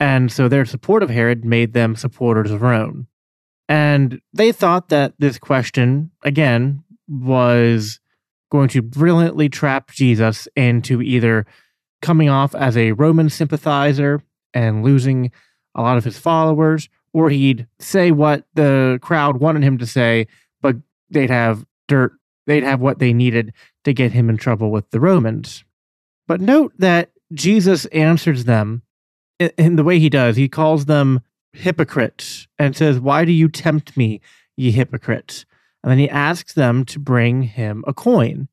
And 0.00 0.30
so 0.30 0.48
their 0.48 0.64
support 0.64 1.02
of 1.02 1.10
Herod 1.10 1.44
made 1.44 1.72
them 1.72 1.96
supporters 1.96 2.50
of 2.50 2.62
Rome. 2.62 3.08
And 3.68 4.20
they 4.32 4.52
thought 4.52 4.88
that 4.88 5.14
this 5.18 5.38
question, 5.38 6.10
again, 6.22 6.84
was 7.08 8.00
going 8.50 8.68
to 8.68 8.82
brilliantly 8.82 9.48
trap 9.48 9.90
Jesus 9.90 10.48
into 10.56 11.02
either 11.02 11.44
coming 12.00 12.28
off 12.28 12.54
as 12.54 12.76
a 12.76 12.92
Roman 12.92 13.28
sympathizer 13.28 14.22
and 14.54 14.82
losing 14.82 15.30
a 15.74 15.82
lot 15.82 15.98
of 15.98 16.04
his 16.04 16.18
followers, 16.18 16.88
or 17.12 17.30
he'd 17.30 17.66
say 17.78 18.10
what 18.10 18.44
the 18.54 18.98
crowd 19.02 19.38
wanted 19.38 19.62
him 19.62 19.78
to 19.78 19.86
say, 19.86 20.26
but 20.62 20.76
they'd 21.10 21.30
have 21.30 21.66
dirt, 21.88 22.12
they'd 22.48 22.64
have 22.64 22.80
what 22.80 22.98
they 22.98 23.12
needed 23.12 23.52
to 23.84 23.92
get 23.92 24.12
him 24.12 24.28
in 24.28 24.38
trouble 24.38 24.70
with 24.70 24.90
the 24.90 24.98
Romans. 24.98 25.64
But 26.26 26.40
note 26.40 26.72
that 26.78 27.10
Jesus 27.32 27.84
answers 27.86 28.44
them 28.44 28.82
in 29.38 29.76
the 29.76 29.84
way 29.84 29.98
he 29.98 30.08
does. 30.08 30.36
He 30.36 30.48
calls 30.48 30.86
them 30.86 31.20
hypocrites 31.52 32.48
and 32.58 32.74
says, 32.74 32.98
Why 32.98 33.24
do 33.24 33.32
you 33.32 33.48
tempt 33.48 33.96
me, 33.96 34.20
ye 34.56 34.70
hypocrites? 34.70 35.44
And 35.82 35.90
then 35.90 35.98
he 35.98 36.08
asks 36.08 36.54
them 36.54 36.84
to 36.86 36.98
bring 36.98 37.42
him 37.42 37.84
a 37.86 37.92
coin 37.92 38.48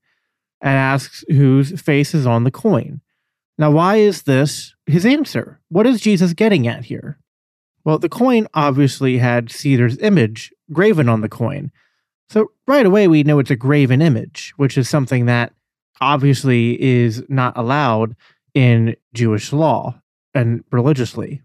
and 0.62 0.76
asks 0.76 1.24
whose 1.30 1.80
face 1.82 2.14
is 2.14 2.28
on 2.28 2.44
the 2.44 2.52
coin. 2.52 3.02
Now, 3.58 3.72
why 3.72 3.98
is 3.98 4.24
this 4.24 4.76
his 4.86 5.06
answer? 5.06 5.62
What 5.70 5.88
is 5.88 6.02
Jesus 6.02 6.34
getting 6.34 6.68
at 6.68 6.86
here? 6.86 7.18
Well, 7.86 7.98
the 7.98 8.10
coin 8.10 8.48
obviously 8.54 9.20
had 9.20 9.52
Caesar's 9.52 9.98
image 10.00 10.52
graven 10.74 11.08
on 11.08 11.22
the 11.22 11.30
coin. 11.30 11.72
So 12.30 12.52
right 12.68 12.86
away, 12.86 13.08
we 13.08 13.24
know 13.24 13.40
it's 13.40 13.52
a 13.52 13.56
graven 13.56 14.02
image, 14.02 14.54
which 14.58 14.78
is 14.78 14.90
something 14.90 15.26
that 15.26 15.54
obviously 16.02 16.82
is 16.82 17.24
not 17.30 17.58
allowed 17.58 18.16
in 18.54 18.96
Jewish 19.14 19.54
law 19.54 20.02
and 20.34 20.64
religiously. 20.72 21.42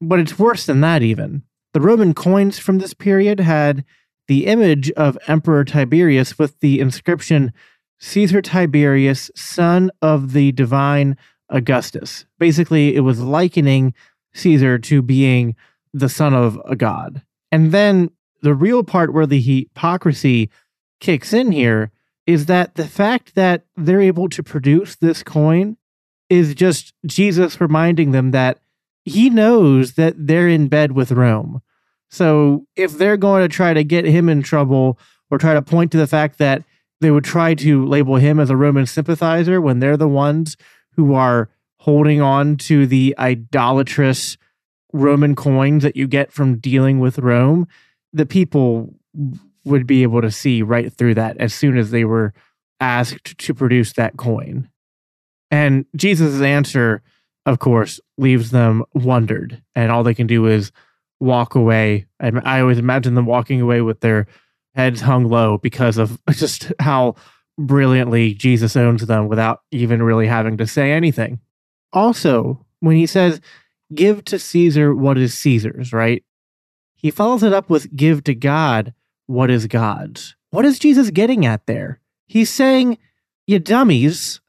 But 0.00 0.20
it's 0.20 0.38
worse 0.38 0.66
than 0.66 0.80
that, 0.82 1.02
even. 1.02 1.42
The 1.72 1.80
Roman 1.80 2.14
coins 2.14 2.58
from 2.58 2.78
this 2.78 2.94
period 2.94 3.40
had 3.40 3.84
the 4.26 4.46
image 4.46 4.90
of 4.92 5.18
Emperor 5.26 5.64
Tiberius 5.64 6.38
with 6.38 6.60
the 6.60 6.80
inscription 6.80 7.52
Caesar 8.00 8.40
Tiberius, 8.40 9.30
son 9.34 9.90
of 10.02 10.32
the 10.32 10.52
divine 10.52 11.16
Augustus. 11.48 12.26
Basically, 12.38 12.94
it 12.94 13.00
was 13.00 13.20
likening 13.20 13.94
Caesar 14.34 14.78
to 14.78 15.02
being 15.02 15.56
the 15.92 16.08
son 16.08 16.34
of 16.34 16.60
a 16.64 16.76
god. 16.76 17.22
And 17.50 17.72
then 17.72 18.10
the 18.42 18.54
real 18.54 18.82
part 18.82 19.12
where 19.12 19.26
the 19.26 19.40
hypocrisy 19.40 20.50
kicks 21.00 21.32
in 21.32 21.52
here 21.52 21.90
is 22.26 22.46
that 22.46 22.74
the 22.74 22.86
fact 22.86 23.34
that 23.34 23.64
they're 23.76 24.00
able 24.00 24.28
to 24.28 24.42
produce 24.42 24.96
this 24.96 25.22
coin 25.22 25.76
is 26.28 26.54
just 26.54 26.92
Jesus 27.06 27.60
reminding 27.60 28.10
them 28.10 28.32
that 28.32 28.58
he 29.04 29.30
knows 29.30 29.94
that 29.94 30.14
they're 30.18 30.48
in 30.48 30.68
bed 30.68 30.92
with 30.92 31.12
Rome. 31.12 31.62
So 32.10 32.66
if 32.76 32.98
they're 32.98 33.16
going 33.16 33.42
to 33.42 33.54
try 33.54 33.72
to 33.72 33.84
get 33.84 34.04
him 34.04 34.28
in 34.28 34.42
trouble 34.42 34.98
or 35.30 35.38
try 35.38 35.54
to 35.54 35.62
point 35.62 35.92
to 35.92 35.98
the 35.98 36.06
fact 36.06 36.38
that 36.38 36.64
they 37.00 37.10
would 37.10 37.24
try 37.24 37.54
to 37.54 37.86
label 37.86 38.16
him 38.16 38.40
as 38.40 38.50
a 38.50 38.56
Roman 38.56 38.86
sympathizer 38.86 39.60
when 39.60 39.78
they're 39.78 39.96
the 39.96 40.08
ones 40.08 40.56
who 40.96 41.14
are 41.14 41.48
holding 41.78 42.20
on 42.20 42.56
to 42.56 42.86
the 42.86 43.14
idolatrous 43.18 44.36
Roman 44.92 45.34
coins 45.36 45.82
that 45.82 45.96
you 45.96 46.06
get 46.08 46.32
from 46.32 46.58
dealing 46.58 46.98
with 46.98 47.18
Rome, 47.18 47.68
the 48.12 48.26
people 48.26 48.94
would 49.64 49.86
be 49.86 50.02
able 50.02 50.22
to 50.22 50.30
see 50.30 50.62
right 50.62 50.92
through 50.92 51.14
that 51.14 51.36
as 51.38 51.52
soon 51.52 51.76
as 51.76 51.90
they 51.90 52.04
were 52.04 52.32
asked 52.80 53.38
to 53.38 53.54
produce 53.54 53.92
that 53.94 54.16
coin. 54.16 54.68
And 55.50 55.86
Jesus' 55.96 56.40
answer, 56.40 57.02
of 57.46 57.58
course, 57.58 58.00
leaves 58.16 58.50
them 58.50 58.84
wondered, 58.94 59.62
and 59.74 59.90
all 59.90 60.02
they 60.02 60.14
can 60.14 60.26
do 60.26 60.46
is 60.46 60.72
walk 61.20 61.54
away. 61.54 62.06
And 62.20 62.40
I 62.44 62.60
always 62.60 62.78
imagine 62.78 63.14
them 63.14 63.26
walking 63.26 63.60
away 63.60 63.80
with 63.80 64.00
their 64.00 64.26
heads 64.74 65.00
hung 65.00 65.24
low 65.24 65.58
because 65.58 65.98
of 65.98 66.18
just 66.30 66.72
how 66.78 67.16
brilliantly 67.58 68.34
Jesus 68.34 68.76
owns 68.76 69.04
them 69.06 69.28
without 69.28 69.62
even 69.72 70.02
really 70.02 70.26
having 70.26 70.56
to 70.58 70.66
say 70.66 70.92
anything. 70.92 71.40
Also, 71.92 72.64
when 72.80 72.96
he 72.96 73.06
says, 73.06 73.40
give 73.94 74.24
to 74.26 74.38
Caesar 74.38 74.94
what 74.94 75.18
is 75.18 75.36
Caesar's, 75.36 75.92
right? 75.92 76.22
He 76.98 77.10
follows 77.10 77.42
it 77.42 77.52
up 77.52 77.70
with 77.70 77.96
give 77.96 78.24
to 78.24 78.34
God 78.34 78.92
what 79.26 79.50
is 79.50 79.66
God's. 79.66 80.36
What 80.50 80.64
is 80.64 80.78
Jesus 80.78 81.10
getting 81.10 81.46
at 81.46 81.66
there? 81.66 82.00
He's 82.26 82.50
saying, 82.50 82.98
you 83.46 83.58
dummies, 83.58 84.40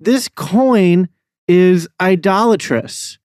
this 0.00 0.28
coin 0.28 1.08
is 1.46 1.88
idolatrous. 2.00 3.18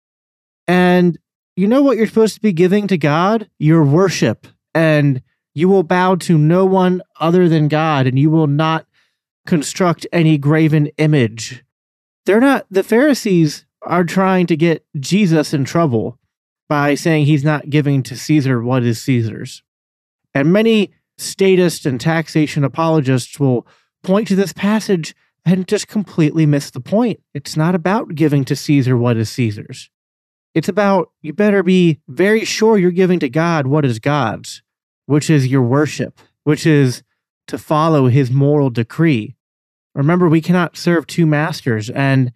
And 0.67 1.17
you 1.55 1.67
know 1.67 1.81
what 1.81 1.97
you're 1.97 2.07
supposed 2.07 2.35
to 2.35 2.41
be 2.41 2.53
giving 2.53 2.87
to 2.87 2.97
God? 2.97 3.49
Your 3.59 3.83
worship. 3.83 4.47
And 4.75 5.21
you 5.53 5.69
will 5.69 5.83
bow 5.83 6.15
to 6.15 6.37
no 6.37 6.65
one 6.65 7.01
other 7.19 7.47
than 7.47 7.67
God, 7.67 8.07
and 8.07 8.17
you 8.17 8.29
will 8.29 8.47
not 8.47 8.87
construct 9.45 10.07
any 10.11 10.37
graven 10.37 10.87
image. 10.97 11.63
They're 12.25 12.39
not, 12.39 12.65
the 12.71 12.83
Pharisees 12.83 13.65
are 13.83 14.03
trying 14.03 14.47
to 14.47 14.57
get 14.57 14.85
Jesus 14.99 15.53
in 15.53 15.65
trouble 15.65 16.17
by 16.69 16.95
saying 16.95 17.25
he's 17.25 17.43
not 17.43 17.69
giving 17.69 18.03
to 18.03 18.15
Caesar 18.15 18.61
what 18.61 18.83
is 18.83 19.01
Caesar's. 19.01 19.63
And 20.33 20.51
many 20.51 20.93
statist 21.17 21.85
and 21.85 21.99
taxation 21.99 22.63
apologists 22.63 23.39
will 23.39 23.67
point 24.01 24.27
to 24.29 24.35
this 24.35 24.53
passage 24.53 25.15
and 25.45 25.67
just 25.67 25.87
completely 25.87 26.45
miss 26.45 26.71
the 26.71 26.79
point. 26.79 27.21
It's 27.33 27.57
not 27.57 27.75
about 27.75 28.15
giving 28.15 28.45
to 28.45 28.55
Caesar 28.55 28.97
what 28.97 29.17
is 29.17 29.29
Caesar's. 29.31 29.89
It's 30.53 30.69
about 30.69 31.11
you 31.21 31.33
better 31.33 31.63
be 31.63 31.99
very 32.07 32.45
sure 32.45 32.77
you're 32.77 32.91
giving 32.91 33.19
to 33.19 33.29
God 33.29 33.67
what 33.67 33.85
is 33.85 33.99
God's, 33.99 34.61
which 35.05 35.29
is 35.29 35.47
your 35.47 35.63
worship, 35.63 36.19
which 36.43 36.65
is 36.65 37.03
to 37.47 37.57
follow 37.57 38.07
his 38.07 38.31
moral 38.31 38.69
decree. 38.69 39.35
Remember, 39.95 40.27
we 40.27 40.41
cannot 40.41 40.77
serve 40.77 41.05
two 41.07 41.25
masters. 41.25 41.89
And 41.89 42.31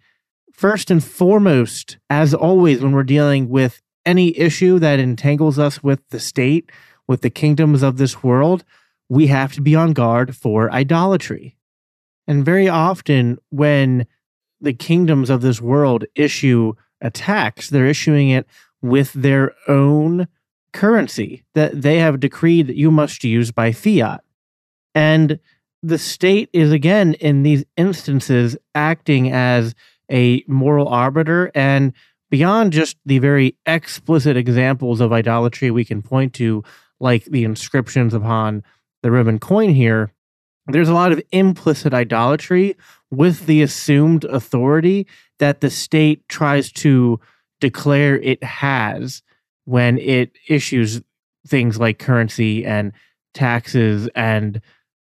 first 0.52 0.90
and 0.90 1.02
foremost, 1.02 1.98
as 2.10 2.34
always, 2.34 2.80
when 2.80 2.92
we're 2.92 3.04
dealing 3.04 3.48
with 3.48 3.80
any 4.08 4.36
issue 4.38 4.78
that 4.78 4.98
entangles 4.98 5.58
us 5.58 5.82
with 5.82 6.00
the 6.08 6.18
state, 6.18 6.72
with 7.06 7.20
the 7.20 7.30
kingdoms 7.30 7.82
of 7.82 7.98
this 7.98 8.22
world, 8.22 8.64
we 9.10 9.26
have 9.26 9.52
to 9.52 9.60
be 9.60 9.74
on 9.74 9.92
guard 9.92 10.34
for 10.34 10.72
idolatry. 10.72 11.56
And 12.26 12.44
very 12.44 12.68
often, 12.68 13.38
when 13.50 14.06
the 14.60 14.72
kingdoms 14.72 15.28
of 15.28 15.42
this 15.42 15.60
world 15.60 16.04
issue 16.14 16.72
attacks, 17.02 17.68
they're 17.68 17.86
issuing 17.86 18.30
it 18.30 18.46
with 18.80 19.12
their 19.12 19.52
own 19.68 20.26
currency 20.72 21.44
that 21.54 21.82
they 21.82 21.98
have 21.98 22.20
decreed 22.20 22.66
that 22.66 22.76
you 22.76 22.90
must 22.90 23.24
use 23.24 23.50
by 23.52 23.72
fiat. 23.72 24.22
And 24.94 25.38
the 25.82 25.98
state 25.98 26.48
is, 26.54 26.72
again, 26.72 27.14
in 27.14 27.42
these 27.42 27.64
instances, 27.76 28.56
acting 28.74 29.30
as 29.30 29.74
a 30.10 30.42
moral 30.46 30.88
arbiter. 30.88 31.50
And 31.54 31.92
beyond 32.30 32.72
just 32.72 32.96
the 33.04 33.18
very 33.18 33.56
explicit 33.66 34.36
examples 34.36 35.00
of 35.00 35.12
idolatry 35.12 35.70
we 35.70 35.84
can 35.84 36.02
point 36.02 36.34
to, 36.34 36.62
like 37.00 37.24
the 37.24 37.44
inscriptions 37.44 38.14
upon 38.14 38.62
the 39.02 39.10
Roman 39.10 39.38
coin 39.38 39.70
here, 39.70 40.12
there's 40.66 40.88
a 40.88 40.94
lot 40.94 41.12
of 41.12 41.22
implicit 41.32 41.94
idolatry 41.94 42.76
with 43.10 43.46
the 43.46 43.62
assumed 43.62 44.24
authority 44.24 45.06
that 45.38 45.60
the 45.60 45.70
state 45.70 46.28
tries 46.28 46.70
to 46.72 47.18
declare 47.60 48.16
it 48.16 48.42
has 48.44 49.22
when 49.64 49.98
it 49.98 50.32
issues 50.48 51.00
things 51.46 51.78
like 51.78 51.98
currency 51.98 52.64
and 52.64 52.92
taxes 53.34 54.08
and 54.14 54.60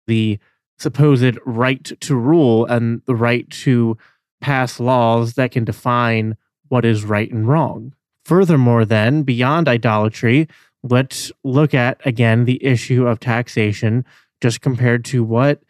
the 0.08 0.38
supposed 0.78 1.38
right 1.46 1.84
to 2.02 2.16
rule 2.16 2.66
and 2.66 3.02
the 3.06 3.16
right 3.16 3.50
to 3.50 3.98
pass 4.42 4.80
laws 4.80 5.34
that 5.34 5.52
can 5.52 5.64
define 5.64 6.36
what 6.70 6.86
is 6.86 7.04
right 7.04 7.32
and 7.32 7.48
wrong. 7.48 7.94
Furthermore, 8.24 8.86
then, 8.86 9.24
beyond 9.24 9.68
idolatry, 9.68 10.48
let's 10.84 11.32
look 11.44 11.74
at 11.74 12.00
again 12.06 12.46
the 12.46 12.64
issue 12.64 13.08
of 13.08 13.20
taxation 13.20 14.06
just 14.42 14.62
compared 14.62 15.06
to 15.06 15.24
what 15.24 15.62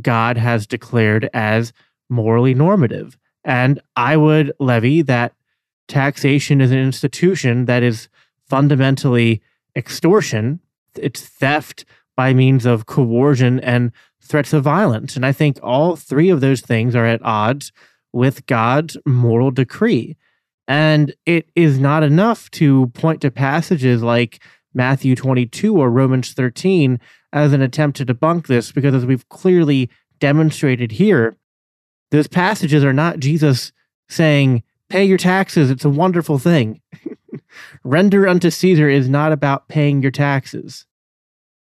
God 0.00 0.36
has 0.36 0.66
declared 0.66 1.28
as 1.32 1.72
morally 2.08 2.54
normative. 2.54 3.18
And 3.44 3.80
I 3.96 4.16
would 4.16 4.52
levy 4.58 5.02
that 5.02 5.34
taxation 5.86 6.60
is 6.60 6.70
an 6.70 6.78
institution 6.78 7.64
that 7.64 7.82
is 7.82 8.08
fundamentally 8.46 9.42
extortion, 9.76 10.60
it's 10.96 11.22
theft 11.22 11.84
by 12.16 12.34
means 12.34 12.66
of 12.66 12.86
coercion 12.86 13.60
and 13.60 13.92
threats 14.20 14.52
of 14.52 14.64
violence. 14.64 15.16
And 15.16 15.24
I 15.24 15.32
think 15.32 15.58
all 15.62 15.96
three 15.96 16.30
of 16.30 16.40
those 16.40 16.60
things 16.60 16.94
are 16.94 17.06
at 17.06 17.22
odds 17.22 17.72
with 18.12 18.46
God's 18.46 18.96
moral 19.06 19.50
decree. 19.50 20.16
And 20.68 21.14
it 21.24 21.48
is 21.56 21.78
not 21.78 22.02
enough 22.02 22.50
to 22.52 22.88
point 22.88 23.22
to 23.22 23.30
passages 23.30 24.02
like 24.02 24.40
Matthew 24.74 25.16
22 25.16 25.74
or 25.74 25.90
Romans 25.90 26.34
13 26.34 27.00
as 27.32 27.52
an 27.54 27.62
attempt 27.62 27.96
to 27.96 28.06
debunk 28.06 28.46
this, 28.46 28.70
because 28.70 28.94
as 28.94 29.06
we've 29.06 29.28
clearly 29.30 29.88
demonstrated 30.20 30.92
here, 30.92 31.36
those 32.10 32.28
passages 32.28 32.84
are 32.84 32.92
not 32.92 33.18
Jesus 33.18 33.72
saying, 34.08 34.62
pay 34.88 35.04
your 35.04 35.18
taxes, 35.18 35.70
it's 35.70 35.84
a 35.84 35.90
wonderful 35.90 36.38
thing. 36.38 36.80
Render 37.84 38.28
unto 38.28 38.50
Caesar 38.50 38.88
is 38.88 39.08
not 39.08 39.32
about 39.32 39.68
paying 39.68 40.02
your 40.02 40.10
taxes. 40.10 40.86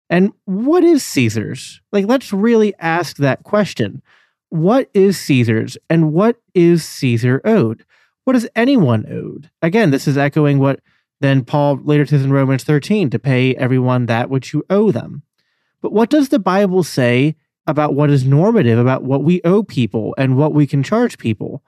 And 0.10 0.32
what 0.46 0.84
is 0.84 1.04
Caesar's? 1.04 1.82
Like, 1.91 2.06
let's 2.06 2.32
really 2.32 2.74
ask 2.80 3.17
that 3.17 3.43
question. 3.43 4.02
What 4.50 4.89
is 4.93 5.20
Caesar's 5.20 5.78
and 5.89 6.13
what 6.13 6.38
is 6.54 6.86
Caesar 6.86 7.41
owed? 7.43 7.86
What 8.28 8.36
is 8.36 8.50
anyone 8.58 9.06
owed? 9.10 9.50
Again, 9.62 9.92
this 9.92 10.06
is 10.06 10.18
echoing 10.18 10.60
what 10.60 10.82
then 11.22 11.46
Paul 11.46 11.78
later 11.78 12.06
says 12.06 12.26
in 12.26 12.34
Romans 12.34 12.66
13 12.66 13.10
to 13.12 13.20
pay 13.20 13.56
everyone 13.56 14.06
that 14.06 14.30
which 14.30 14.54
you 14.54 14.66
owe 14.70 14.92
them. 14.92 15.24
But 15.82 15.94
what 15.94 16.10
does 16.10 16.28
the 16.28 16.38
Bible 16.38 16.84
say 16.84 17.38
about 17.68 17.94
what 17.94 18.10
is 18.10 18.26
normative, 18.26 18.80
about 18.80 19.04
what 19.04 19.24
we 19.24 19.42
owe 19.44 19.62
people 19.62 20.16
and 20.18 20.38
what 20.38 20.54
we 20.54 20.66
can 20.66 20.82
charge 20.82 21.18
people. 21.18 21.62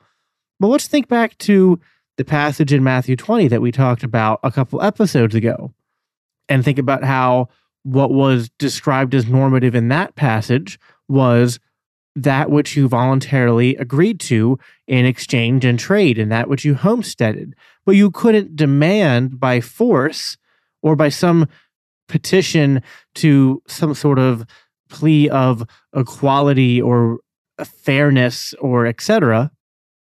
But 0.59 0.67
let's 0.67 0.87
think 0.87 1.07
back 1.07 1.37
to 1.39 1.79
the 2.17 2.25
passage 2.25 2.73
in 2.73 2.83
Matthew 2.83 3.15
20 3.15 3.49
that 3.49 3.61
we 3.61 3.71
talked 3.71 4.03
about 4.03 4.39
a 4.43 4.51
couple 4.51 4.81
episodes 4.81 5.35
ago 5.35 5.73
and 6.47 6.63
think 6.63 6.79
about 6.79 7.03
how 7.03 7.49
what 7.83 8.11
was 8.11 8.49
described 8.57 9.13
as 9.13 9.27
normative 9.27 9.75
in 9.75 9.89
that 9.89 10.15
passage 10.15 10.79
was 11.07 11.59
that 12.23 12.49
which 12.49 12.75
you 12.75 12.87
voluntarily 12.87 13.75
agreed 13.77 14.19
to 14.21 14.59
in 14.87 15.05
exchange 15.05 15.65
and 15.65 15.79
trade 15.79 16.17
and 16.17 16.31
that 16.31 16.49
which 16.49 16.65
you 16.65 16.75
homesteaded. 16.75 17.55
But 17.85 17.95
you 17.95 18.11
couldn't 18.11 18.55
demand 18.55 19.39
by 19.39 19.61
force 19.61 20.37
or 20.81 20.95
by 20.95 21.09
some 21.09 21.47
petition 22.07 22.81
to 23.15 23.61
some 23.67 23.93
sort 23.93 24.19
of 24.19 24.45
plea 24.89 25.29
of 25.29 25.63
equality 25.93 26.81
or 26.81 27.19
fairness 27.63 28.53
or 28.59 28.85
etc 28.85 29.51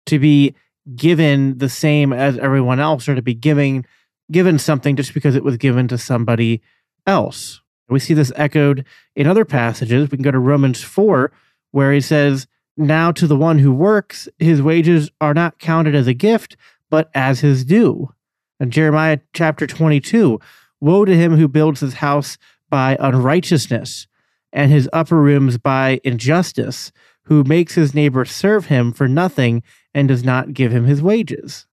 to 0.07 0.19
be 0.19 0.55
given 0.95 1.59
the 1.59 1.69
same 1.69 2.13
as 2.13 2.39
everyone 2.39 2.81
else 2.81 3.09
or 3.09 3.15
to 3.15 3.23
be 3.23 3.35
giving 3.35 3.85
given 4.31 4.59
something 4.59 4.97
just 4.97 5.15
because 5.15 5.35
it 5.35 5.45
was 5.45 5.57
given 5.57 5.89
to 5.89 5.99
somebody 5.99 6.63
else 7.07 7.61
we 7.89 7.99
see 7.99 8.15
this 8.15 8.33
echoed 8.37 8.85
in 9.17 9.27
other 9.27 9.45
passages 9.45 10.11
we 10.11 10.17
can 10.17 10.23
go 10.23 10.31
to 10.31 10.39
romans 10.39 10.83
4 10.83 11.33
where 11.79 11.93
he 11.93 12.01
says 12.01 12.49
now 12.77 13.13
to 13.13 13.29
the 13.29 13.37
one 13.37 13.61
who 13.61 13.73
works, 13.73 14.29
his 14.41 14.61
wages 14.61 15.13
are 15.21 15.33
not 15.33 15.61
counted 15.61 15.95
as 15.95 16.09
a 16.09 16.13
gift, 16.13 16.57
but 16.91 17.09
as 17.15 17.39
his 17.39 17.65
due. 17.65 18.13
And 18.59 18.73
Jeremiah 18.73 19.21
chapter 19.33 19.65
22 19.65 20.41
Woe 20.81 21.05
to 21.05 21.15
him 21.15 21.37
who 21.37 21.47
builds 21.47 21.79
his 21.79 21.95
house 21.95 22.37
by 22.69 22.97
unrighteousness, 22.99 24.09
and 24.53 24.73
his 24.73 24.91
upper 24.93 25.23
rooms 25.23 25.57
by 25.57 26.01
injustice, 26.03 26.91
who 27.27 27.45
makes 27.45 27.77
his 27.77 27.95
neighbor 27.95 28.25
serve 28.25 28.67
him 28.67 28.93
for 28.93 29.07
nothing 29.07 29.63
and 29.95 30.09
does 30.09 30.25
not 30.25 30.55
give 30.55 30.73
him 30.73 30.85
his 30.85 31.01
wages. 31.01 31.69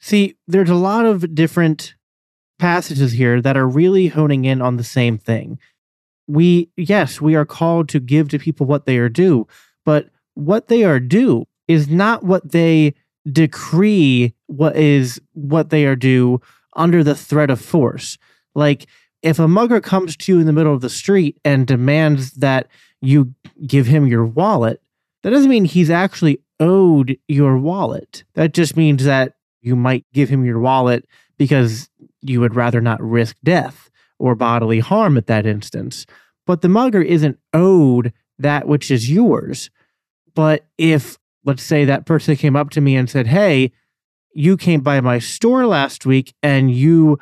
See, 0.00 0.34
there's 0.48 0.70
a 0.70 0.74
lot 0.74 1.06
of 1.06 1.36
different 1.36 1.94
passages 2.58 3.12
here 3.12 3.40
that 3.40 3.56
are 3.56 3.68
really 3.68 4.08
honing 4.08 4.44
in 4.44 4.60
on 4.60 4.76
the 4.76 4.82
same 4.82 5.18
thing. 5.18 5.60
We, 6.26 6.70
yes, 6.76 7.20
we 7.20 7.34
are 7.34 7.44
called 7.44 7.88
to 7.90 8.00
give 8.00 8.28
to 8.30 8.38
people 8.38 8.66
what 8.66 8.86
they 8.86 8.98
are 8.98 9.08
due, 9.08 9.46
but 9.84 10.08
what 10.34 10.68
they 10.68 10.84
are 10.84 11.00
due 11.00 11.46
is 11.68 11.88
not 11.88 12.22
what 12.22 12.52
they 12.52 12.94
decree 13.30 14.34
what 14.46 14.76
is 14.76 15.20
what 15.32 15.70
they 15.70 15.84
are 15.84 15.96
due 15.96 16.40
under 16.76 17.02
the 17.02 17.14
threat 17.14 17.50
of 17.50 17.60
force. 17.60 18.18
Like 18.54 18.86
if 19.22 19.38
a 19.38 19.48
mugger 19.48 19.80
comes 19.80 20.16
to 20.16 20.32
you 20.32 20.40
in 20.40 20.46
the 20.46 20.52
middle 20.52 20.74
of 20.74 20.80
the 20.80 20.90
street 20.90 21.38
and 21.44 21.66
demands 21.66 22.32
that 22.32 22.68
you 23.00 23.34
give 23.66 23.86
him 23.86 24.06
your 24.06 24.24
wallet, 24.24 24.80
that 25.22 25.30
doesn't 25.30 25.50
mean 25.50 25.64
he's 25.64 25.90
actually 25.90 26.40
owed 26.60 27.18
your 27.26 27.58
wallet. 27.58 28.24
That 28.34 28.54
just 28.54 28.76
means 28.76 29.04
that 29.04 29.34
you 29.60 29.74
might 29.74 30.04
give 30.12 30.28
him 30.28 30.44
your 30.44 30.60
wallet 30.60 31.06
because 31.38 31.90
you 32.22 32.40
would 32.40 32.54
rather 32.54 32.80
not 32.80 33.02
risk 33.02 33.36
death 33.42 33.85
or 34.18 34.34
bodily 34.34 34.80
harm 34.80 35.16
at 35.16 35.26
that 35.26 35.46
instance. 35.46 36.06
But 36.46 36.62
the 36.62 36.68
mugger 36.68 37.02
isn't 37.02 37.38
owed 37.52 38.12
that 38.38 38.68
which 38.68 38.90
is 38.90 39.10
yours. 39.10 39.70
But 40.34 40.66
if, 40.78 41.18
let's 41.44 41.62
say, 41.62 41.84
that 41.84 42.06
person 42.06 42.36
came 42.36 42.56
up 42.56 42.70
to 42.70 42.80
me 42.80 42.96
and 42.96 43.08
said, 43.08 43.26
Hey, 43.26 43.72
you 44.34 44.56
came 44.56 44.80
by 44.80 45.00
my 45.00 45.18
store 45.18 45.66
last 45.66 46.04
week 46.04 46.34
and 46.42 46.70
you 46.70 47.18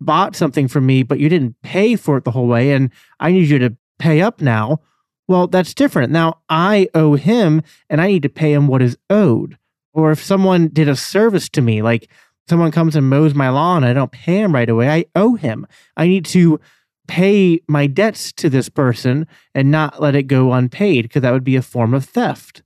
bought 0.00 0.34
something 0.34 0.66
from 0.66 0.86
me, 0.86 1.02
but 1.02 1.20
you 1.20 1.28
didn't 1.28 1.60
pay 1.62 1.94
for 1.94 2.16
it 2.16 2.24
the 2.24 2.30
whole 2.30 2.46
way, 2.46 2.72
and 2.72 2.90
I 3.20 3.32
need 3.32 3.48
you 3.48 3.58
to 3.60 3.76
pay 3.98 4.20
up 4.20 4.40
now. 4.40 4.80
Well, 5.28 5.46
that's 5.46 5.74
different. 5.74 6.10
Now 6.10 6.38
I 6.48 6.88
owe 6.94 7.14
him 7.14 7.62
and 7.88 8.00
I 8.00 8.08
need 8.08 8.22
to 8.24 8.28
pay 8.28 8.52
him 8.52 8.66
what 8.66 8.82
is 8.82 8.98
owed. 9.08 9.58
Or 9.92 10.10
if 10.10 10.22
someone 10.22 10.68
did 10.68 10.88
a 10.88 10.96
service 10.96 11.48
to 11.50 11.60
me, 11.60 11.82
like 11.82 12.08
someone 12.48 12.70
comes 12.70 12.96
and 12.96 13.08
mows 13.08 13.34
my 13.34 13.48
lawn, 13.48 13.84
I 13.84 13.92
don't 13.92 14.12
pay 14.12 14.40
him 14.40 14.54
right 14.54 14.68
away, 14.68 14.88
I 14.88 15.04
owe 15.14 15.34
him. 15.34 15.66
I 15.96 16.06
need 16.06 16.24
to 16.26 16.60
pay 17.08 17.60
my 17.68 17.86
debts 17.86 18.32
to 18.32 18.48
this 18.48 18.68
person 18.68 19.26
and 19.54 19.70
not 19.70 20.00
let 20.00 20.14
it 20.14 20.24
go 20.24 20.52
unpaid 20.52 21.02
because 21.02 21.22
that 21.22 21.32
would 21.32 21.44
be 21.44 21.56
a 21.56 21.62
form 21.62 21.92
of 21.92 22.04
theft. 22.04 22.62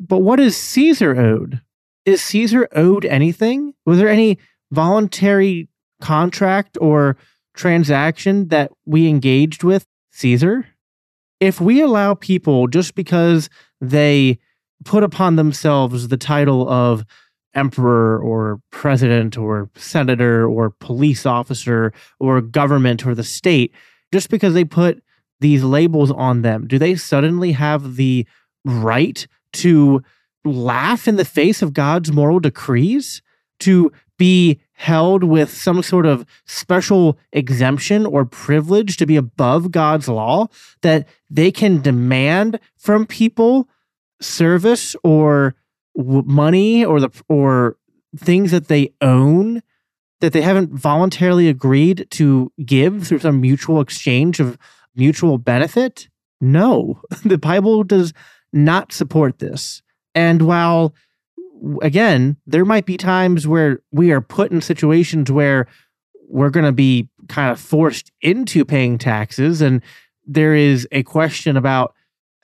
But 0.00 0.18
what 0.18 0.40
is 0.40 0.56
Caesar 0.56 1.16
owed? 1.16 1.60
Is 2.04 2.22
Caesar 2.22 2.68
owed 2.72 3.04
anything? 3.04 3.74
Was 3.86 3.98
there 3.98 4.08
any 4.08 4.38
voluntary 4.70 5.68
contract 6.00 6.78
or 6.80 7.16
transaction 7.54 8.48
that 8.48 8.72
we 8.86 9.08
engaged 9.08 9.62
with 9.62 9.86
Caesar? 10.10 10.66
If 11.38 11.60
we 11.60 11.80
allow 11.80 12.14
people 12.14 12.68
just 12.68 12.94
because 12.94 13.50
they 13.80 14.38
put 14.84 15.04
upon 15.04 15.36
themselves 15.36 16.08
the 16.08 16.16
title 16.16 16.68
of 16.68 17.04
emperor 17.54 18.18
or 18.18 18.60
president 18.70 19.36
or 19.36 19.70
senator 19.76 20.46
or 20.46 20.70
police 20.70 21.26
officer 21.26 21.92
or 22.18 22.40
government 22.40 23.06
or 23.06 23.14
the 23.14 23.24
state 23.24 23.72
just 24.12 24.30
because 24.30 24.54
they 24.54 24.64
put 24.64 25.02
these 25.40 25.62
labels 25.62 26.10
on 26.10 26.42
them 26.42 26.66
do 26.66 26.78
they 26.78 26.94
suddenly 26.94 27.52
have 27.52 27.96
the 27.96 28.26
right 28.64 29.26
to 29.52 30.02
laugh 30.44 31.06
in 31.06 31.16
the 31.16 31.24
face 31.24 31.62
of 31.62 31.72
god's 31.72 32.12
moral 32.12 32.40
decrees? 32.40 33.22
To 33.60 33.92
be 34.18 34.60
held 34.72 35.22
with 35.22 35.52
some 35.52 35.82
sort 35.82 36.06
of 36.06 36.26
special 36.46 37.18
exemption 37.32 38.04
or 38.04 38.24
privilege 38.24 38.96
to 38.96 39.06
be 39.06 39.16
above 39.16 39.70
god's 39.70 40.08
law 40.08 40.48
that 40.82 41.06
they 41.30 41.52
can 41.52 41.80
demand 41.80 42.58
from 42.76 43.06
people 43.06 43.68
service 44.20 44.96
or 45.04 45.54
money 45.96 46.84
or 46.84 47.00
the 47.00 47.10
or 47.28 47.76
things 48.16 48.50
that 48.50 48.68
they 48.68 48.92
own 49.00 49.62
that 50.20 50.32
they 50.32 50.42
haven't 50.42 50.72
voluntarily 50.72 51.48
agreed 51.48 52.06
to 52.10 52.52
give 52.64 53.06
through 53.06 53.18
some 53.18 53.40
mutual 53.40 53.80
exchange 53.80 54.38
of 54.38 54.56
mutual 54.94 55.36
benefit? 55.36 56.08
No, 56.40 57.00
the 57.24 57.38
Bible 57.38 57.82
does 57.84 58.12
not 58.52 58.92
support 58.92 59.38
this. 59.40 59.82
And 60.14 60.42
while, 60.42 60.94
again, 61.82 62.36
there 62.46 62.64
might 62.64 62.86
be 62.86 62.96
times 62.96 63.48
where 63.48 63.80
we 63.90 64.12
are 64.12 64.20
put 64.20 64.52
in 64.52 64.60
situations 64.60 65.30
where 65.30 65.66
we're 66.28 66.50
going 66.50 66.66
to 66.66 66.72
be 66.72 67.08
kind 67.28 67.50
of 67.50 67.60
forced 67.60 68.12
into 68.20 68.64
paying 68.64 68.98
taxes, 68.98 69.60
and 69.60 69.82
there 70.26 70.54
is 70.54 70.86
a 70.92 71.02
question 71.02 71.56
about 71.56 71.94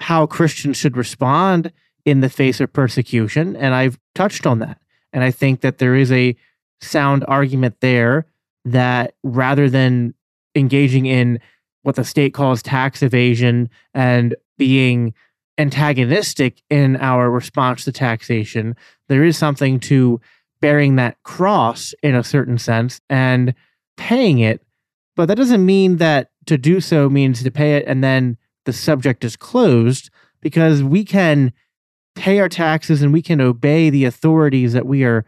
how 0.01 0.27
Christians 0.27 0.77
should 0.77 0.97
respond 0.97 1.73
in 2.09 2.21
the 2.21 2.31
face 2.31 2.59
of 2.61 2.73
persecution. 2.73 3.55
And 3.57 3.75
I've 3.75 3.99
touched 4.15 4.47
on 4.47 4.61
that. 4.61 4.81
And 5.13 5.23
I 5.23 5.31
think 5.31 5.61
that 5.61 5.79
there 5.79 5.95
is 5.95 6.11
a 6.11 6.35
sound 6.81 7.25
argument 7.29 7.77
there 7.81 8.27
that 8.65 9.15
rather 9.23 9.69
than 9.69 10.15
engaging 10.55 11.05
in 11.05 11.39
what 11.83 11.97
the 11.97 12.05
state 12.05 12.33
calls 12.33 12.63
tax 12.63 13.03
evasion 13.03 13.69
and 13.93 14.35
being 14.57 15.13
antagonistic 15.59 16.63
in 16.71 16.97
our 16.97 17.31
response 17.31 17.85
to 17.85 17.93
taxation, 17.93 18.75
there 19.09 19.25
is 19.25 19.37
something 19.37 19.79
to 19.81 20.21
bearing 20.61 20.97
that 20.97 21.23
cross 21.25 21.95
in 22.03 22.15
a 22.15 22.25
certain 22.25 22.59
sense 22.59 23.01
and 23.11 23.55
paying 23.97 24.39
it. 24.39 24.63
But 25.15 25.27
that 25.27 25.37
doesn't 25.37 25.65
mean 25.65 25.99
that 25.99 26.31
to 26.47 26.57
do 26.57 26.81
so 26.81 27.11
means 27.11 27.43
to 27.43 27.51
pay 27.51 27.77
it 27.77 27.85
and 27.87 28.03
then 28.03 28.39
the 28.65 28.73
subject 28.73 29.25
is 29.25 29.37
closed 29.37 30.11
because 30.41 30.83
we 30.83 31.05
can 31.05 31.53
pay 32.19 32.41
our 32.41 32.49
taxes 32.49 33.01
and 33.01 33.13
we 33.13 33.23
can 33.23 33.41
obey 33.41 33.91
the 33.91 34.05
authorities 34.05 34.73
that 34.73 34.87
we 34.87 35.05
are 35.05 35.25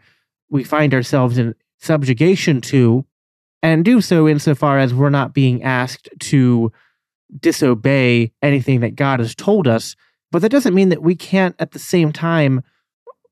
we 0.49 0.63
find 0.63 0.93
ourselves 0.93 1.37
in 1.37 1.55
subjugation 1.79 2.59
to 2.59 3.05
and 3.63 3.85
do 3.85 4.01
so 4.01 4.27
insofar 4.27 4.77
as 4.77 4.93
we're 4.93 5.09
not 5.09 5.33
being 5.33 5.63
asked 5.63 6.09
to 6.19 6.71
disobey 7.39 8.31
anything 8.41 8.81
that 8.81 8.95
God 8.95 9.19
has 9.19 9.33
told 9.33 9.67
us 9.67 9.95
but 10.31 10.41
that 10.41 10.49
doesn't 10.49 10.75
mean 10.75 10.89
that 10.89 11.01
we 11.01 11.15
can't 11.15 11.55
at 11.59 11.71
the 11.71 11.79
same 11.79 12.11
time 12.11 12.61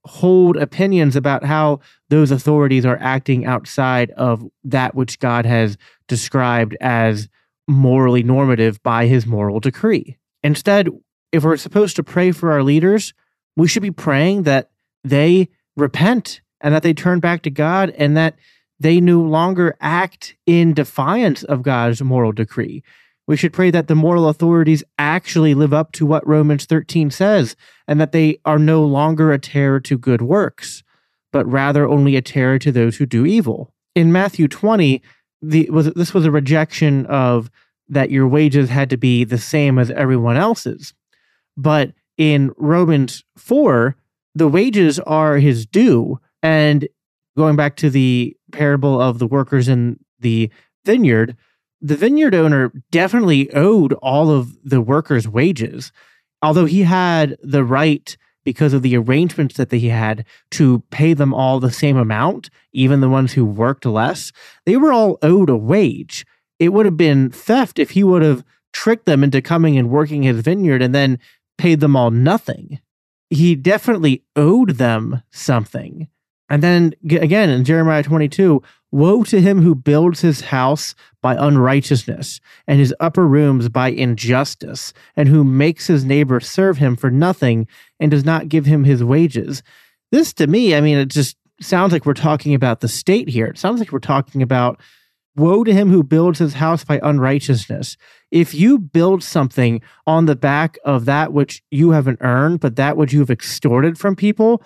hold 0.05 0.57
opinions 0.57 1.15
about 1.15 1.43
how 1.43 1.79
those 2.09 2.31
authorities 2.31 2.85
are 2.85 2.97
acting 3.01 3.45
outside 3.45 4.11
of 4.11 4.43
that 4.63 4.95
which 4.95 5.19
God 5.19 5.45
has 5.45 5.77
described 6.07 6.75
as 6.79 7.27
morally 7.67 8.23
normative 8.23 8.81
by 8.81 9.05
his 9.05 9.25
moral 9.25 9.59
decree. 9.59 10.17
Instead, 10.43 10.89
if 11.31 11.43
we're 11.43 11.57
supposed 11.57 11.95
to 11.97 12.03
pray 12.03 12.31
for 12.31 12.51
our 12.51 12.63
leaders, 12.63 13.13
we 13.59 13.67
should 13.67 13.83
be 13.83 13.91
praying 13.91 14.43
that 14.43 14.69
they 15.03 15.49
repent 15.75 16.41
and 16.61 16.73
that 16.73 16.83
they 16.83 16.93
turn 16.93 17.19
back 17.19 17.41
to 17.43 17.49
God 17.49 17.93
and 17.97 18.15
that 18.17 18.35
they 18.79 19.01
no 19.01 19.19
longer 19.19 19.75
act 19.81 20.35
in 20.45 20.73
defiance 20.73 21.43
of 21.43 21.63
God's 21.63 22.01
moral 22.01 22.31
decree. 22.31 22.83
We 23.27 23.37
should 23.37 23.53
pray 23.53 23.69
that 23.71 23.87
the 23.87 23.95
moral 23.95 24.27
authorities 24.27 24.83
actually 24.97 25.53
live 25.53 25.73
up 25.73 25.91
to 25.93 26.05
what 26.05 26.27
Romans 26.27 26.65
13 26.65 27.11
says 27.11 27.55
and 27.87 27.99
that 28.01 28.11
they 28.11 28.39
are 28.45 28.57
no 28.57 28.83
longer 28.83 29.31
a 29.31 29.39
terror 29.39 29.79
to 29.81 29.97
good 29.97 30.21
works, 30.21 30.83
but 31.31 31.45
rather 31.45 31.87
only 31.87 32.15
a 32.15 32.21
terror 32.21 32.57
to 32.59 32.71
those 32.71 32.97
who 32.97 33.05
do 33.05 33.25
evil. 33.25 33.73
In 33.93 34.11
Matthew 34.11 34.47
20, 34.47 35.01
the, 35.41 35.69
was, 35.69 35.93
this 35.93 36.13
was 36.13 36.25
a 36.25 36.31
rejection 36.31 37.05
of 37.05 37.51
that 37.87 38.11
your 38.11 38.27
wages 38.27 38.69
had 38.69 38.89
to 38.89 38.97
be 38.97 39.23
the 39.23 39.37
same 39.37 39.77
as 39.77 39.91
everyone 39.91 40.37
else's. 40.37 40.93
But 41.55 41.91
in 42.19 42.51
Romans 42.57 43.23
4, 43.37 43.95
the 44.35 44.49
wages 44.49 44.99
are 44.99 45.37
his 45.37 45.65
due. 45.65 46.19
And 46.43 46.87
going 47.35 47.55
back 47.55 47.77
to 47.77 47.89
the 47.89 48.35
parable 48.51 49.01
of 49.01 49.17
the 49.17 49.25
workers 49.25 49.67
in 49.69 49.99
the 50.19 50.51
vineyard, 50.85 51.37
the 51.81 51.95
vineyard 51.95 52.35
owner 52.35 52.73
definitely 52.91 53.51
owed 53.53 53.93
all 53.93 54.29
of 54.29 54.57
the 54.63 54.81
workers' 54.81 55.29
wages, 55.29 55.93
although 56.41 56.65
he 56.65 56.83
had 56.83 57.37
the 57.41 57.63
right 57.63 58.15
because 58.43 58.73
of 58.73 58.81
the 58.81 58.97
arrangements 58.97 59.55
that 59.55 59.71
he 59.71 59.87
had 59.87 60.25
to 60.51 60.83
pay 60.91 61.13
them 61.13 61.33
all 61.33 61.59
the 61.59 61.71
same 61.71 61.95
amount, 61.95 62.49
even 62.73 62.99
the 62.99 63.09
ones 63.09 63.33
who 63.33 63.45
worked 63.45 63.85
less. 63.85 64.33
They 64.65 64.75
were 64.75 64.91
all 64.91 65.19
owed 65.21 65.49
a 65.49 65.55
wage. 65.55 66.25
It 66.57 66.69
would 66.69 66.85
have 66.85 66.97
been 66.97 67.29
theft 67.29 67.79
if 67.79 67.91
he 67.91 68.03
would 68.03 68.23
have 68.23 68.43
tricked 68.73 69.05
them 69.05 69.23
into 69.23 69.41
coming 69.41 69.77
and 69.77 69.89
working 69.89 70.23
his 70.23 70.41
vineyard 70.41 70.81
and 70.81 70.93
then 70.93 71.19
paid 71.59 71.81
them 71.81 71.95
all 71.95 72.09
nothing. 72.09 72.79
He 73.29 73.53
definitely 73.53 74.23
owed 74.35 74.71
them 74.71 75.21
something. 75.29 76.07
And 76.49 76.63
then 76.63 76.93
again 77.03 77.49
in 77.49 77.65
Jeremiah 77.65 78.01
22, 78.01 78.63
woe 78.91 79.23
to 79.25 79.39
him 79.39 79.61
who 79.61 79.75
builds 79.75 80.21
his 80.21 80.41
house 80.41 80.95
by 81.21 81.35
unrighteousness 81.35 82.39
and 82.65 82.79
his 82.79 82.95
upper 82.99 83.27
rooms 83.27 83.69
by 83.69 83.89
injustice, 83.89 84.93
and 85.15 85.29
who 85.29 85.43
makes 85.43 85.85
his 85.85 86.05
neighbor 86.05 86.39
serve 86.39 86.77
him 86.77 86.95
for 86.95 87.11
nothing 87.11 87.67
and 87.99 88.09
does 88.09 88.25
not 88.25 88.49
give 88.49 88.65
him 88.65 88.85
his 88.85 89.03
wages. 89.03 89.61
This 90.11 90.33
to 90.33 90.47
me, 90.47 90.73
I 90.73 90.81
mean, 90.81 90.97
it 90.97 91.09
just 91.09 91.37
sounds 91.61 91.91
like 91.91 92.05
we're 92.05 92.13
talking 92.13 92.55
about 92.55 92.79
the 92.79 92.87
state 92.87 93.27
here. 93.27 93.45
It 93.47 93.59
sounds 93.59 93.79
like 93.79 93.91
we're 93.91 93.99
talking 93.99 94.41
about 94.41 94.79
woe 95.35 95.63
to 95.63 95.73
him 95.73 95.89
who 95.89 96.03
builds 96.03 96.39
his 96.39 96.55
house 96.55 96.83
by 96.83 96.99
unrighteousness. 97.01 97.97
If 98.31 98.53
you 98.53 98.79
build 98.79 99.23
something 99.23 99.81
on 100.05 100.25
the 100.25 100.35
back 100.35 100.77
of 100.83 101.05
that 101.05 101.33
which 101.33 101.61
you 101.71 101.91
haven't 101.91 102.19
earned, 102.21 102.59
but 102.59 102.75
that 102.75 102.97
which 102.97 103.13
you've 103.13 103.31
extorted 103.31 103.97
from 103.97 104.15
people, 104.15 104.61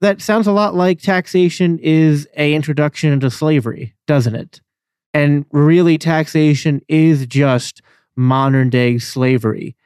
that 0.00 0.20
sounds 0.20 0.46
a 0.46 0.52
lot 0.52 0.74
like 0.74 1.00
taxation 1.00 1.78
is 1.78 2.28
a 2.36 2.54
introduction 2.54 3.12
into 3.12 3.30
slavery, 3.30 3.94
doesn't 4.06 4.34
it? 4.34 4.60
And 5.14 5.44
really 5.52 5.98
taxation 5.98 6.80
is 6.88 7.26
just 7.26 7.82
modern 8.16 8.70
day 8.70 8.98
slavery. 8.98 9.76